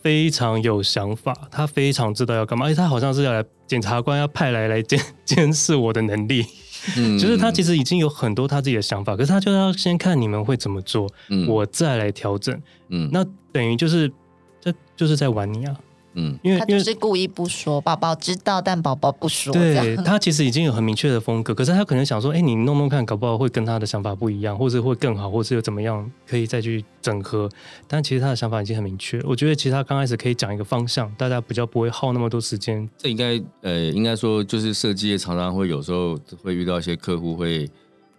[0.00, 6.44] 非常有想法，他非常知道要干嘛，而且他好像是要来检察官要派来来监监视我的能力。
[6.96, 12.60] 嗯，就是他其实已经有很多他自己的想法，可是他就要先看你们会怎么做，嗯，我再来调整。
[12.88, 14.12] 嗯，那等于就是
[14.60, 15.76] 这就是在玩你啊。
[16.14, 19.52] 嗯，因为他就是故意不说，宝宝知道，但宝宝不说。
[19.52, 27.48] 对，他其实已经有很明确的风格，可是他可能想说，哎，你弄弄看，搞不好会跟他的想法不一样，或者会更好，或者又怎么样，可以再去整合。
[27.88, 29.20] 但其实他的想法已经很明确。
[29.22, 32.88] 我觉得其实他刚开始可以讲一个方向，大家比较不会耗那么多时间。
[32.98, 37.68] 这应该呃，应该说就是设计业常常会有时候会遇到一些客户会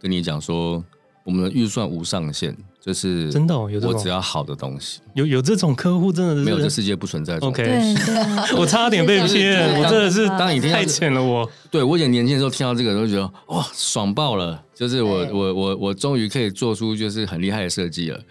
[0.02, 0.84] 跟你讲说，
[1.24, 2.56] 我们的预算无上限。
[2.86, 7.38] 就是真的，有我只要好的东西，有有这种客户真的是没有，这世界不存在。
[7.38, 7.96] OK，
[8.58, 11.50] 我差点被骗，我真的是当你太浅了我。
[11.74, 14.64] 对，我以前年轻的时候听到这个都觉得哇，爽爆了！
[14.76, 18.22] 就是我我我我终于可以做出就是很厉害的设计了。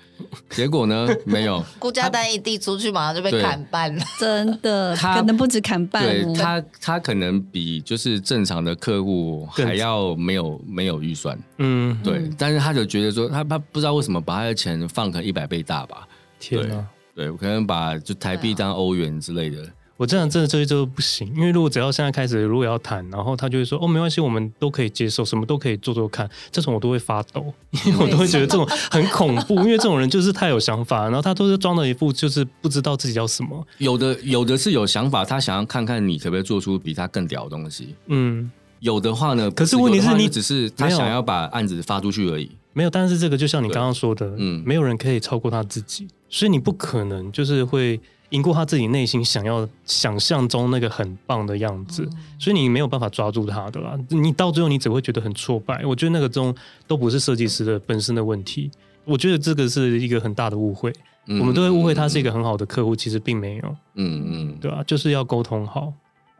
[0.50, 4.04] 结果呢，没有 估价单一递出去，马上就被砍半了。
[4.16, 11.36] 真的，他可能不止砍半，对他他可能比就是正常的客户还要没有没有预算。
[11.58, 16.06] 嗯，对，但是他就觉得说他他不知道为什么把他的钱放可能一百倍大吧？
[16.38, 16.86] 天哪，
[17.16, 19.68] 对，我可能把就台币当欧元之类的。
[20.02, 27.54] 我这样真的这些都不行，因为如果只要现在开始，如果要谈，然后他就会说哦，没关系，我们都可以接受，什么都可以做做看，这种我都会发抖，
[27.86, 33.64] 因为我都会觉得这种很恐怖，因为这种人就是太有想法，然后他都是装的一副就是不知道自己要什么。
[33.78, 37.94] 有的有的是有想法，他想要看看你可不可以做出比他更屌的东西。
[38.06, 38.50] 嗯，
[38.80, 42.50] 有的话呢，可是问题是你只是他想要把案子发出去而已。
[42.72, 48.00] 没有，但是这个就像你刚刚说的，嗯，没有人可以超过他自己，所以你不可能就是会。
[48.32, 53.98] 赢过他自己内心想要、想象中那个很棒的样子，嗯、所以你没有办法抓住他的啦。
[54.08, 55.82] 你到最后你只会觉得很挫败。
[55.86, 56.54] 我觉得那个中
[56.86, 58.70] 都不是设计师的本身的问题。
[59.04, 60.92] 我觉得这个是一个很大的误会。
[61.28, 63.76] 嗯、我们都会误会他是一个很好的客户，其实并没有。
[63.94, 65.92] 嗯嗯，对啊，就是要沟通好。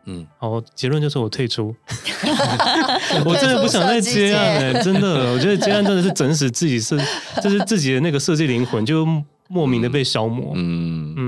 [0.07, 1.73] 嗯，好，结论就是我退出。
[3.25, 6.99] 我真的不想再接案了、欸，真的，我觉得接案真的是整死自己是，
[7.41, 9.07] 就是自己的那个设计灵魂就
[9.47, 10.53] 莫名的被消磨。
[10.57, 11.22] 嗯嗯。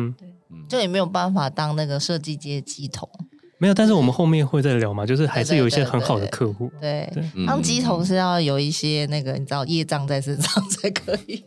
[0.74, 3.08] 嗯就也没有办法当那个设计界乩童，
[3.58, 3.74] 没有。
[3.74, 6.68] 但是我们后面会再聊嘛，就是还是有一些很好的客户。
[6.80, 7.08] 对，
[7.46, 11.42] 当乩童是要有一些那个你知道业障在身上才可以。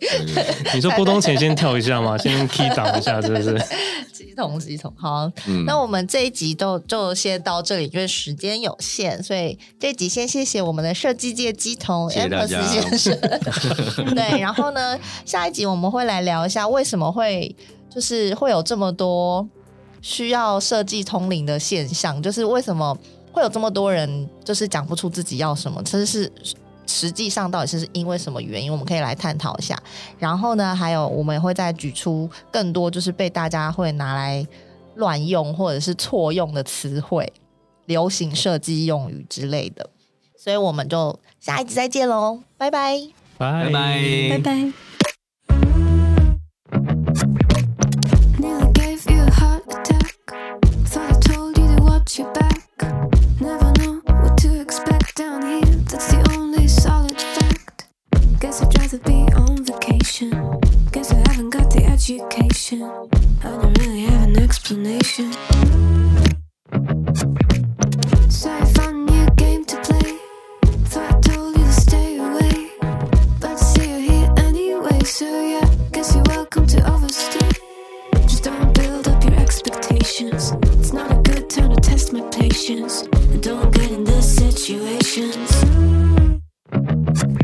[0.73, 3.57] 你说郭冬前先跳一下嘛， 先 key 档一下，是不是？
[4.13, 5.29] 乩童，乩童，好。
[5.65, 13.19] 那我们这一集都就先到这里，因为时间有限，所以这一集先谢谢我们的设计界乩童 Amos 先生。
[14.15, 17.55] 对，然后呢，下一集我们会来聊一下为什么会。
[17.97, 19.43] 就是会有这么多
[20.03, 22.95] 需要设计通灵的现象，就是为什么
[23.31, 25.81] 会有这么多人就是讲不出自己要什么？
[25.83, 26.31] 其实是
[26.85, 28.71] 实际上到底是因为什么原因？
[28.71, 29.75] 我们可以来探讨一下。
[30.19, 34.45] 然后呢，还有我们也会再举出更多就是被大家会拿来
[34.93, 37.33] 乱用或者是错用的词汇、
[37.87, 39.89] 流行设计用语之类的。
[40.37, 43.01] 所以我们就下一集再见喽，拜拜，
[43.39, 44.96] 拜拜，拜拜。
[52.17, 52.67] got back.
[53.39, 55.75] Never know what to expect down here.
[55.85, 57.87] That's the only solid fact.
[58.39, 60.31] Guess I'd rather be on vacation.
[60.91, 62.81] Guess I haven't got the education.
[62.81, 65.31] I don't really have an explanation.
[82.17, 83.03] my patience.
[83.41, 85.51] Don't get in the situations.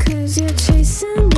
[0.06, 1.33] Cause you're chasing.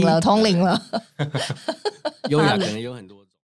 [0.00, 0.80] 灵了，通灵了，
[2.28, 3.21] 优雅可能有很多。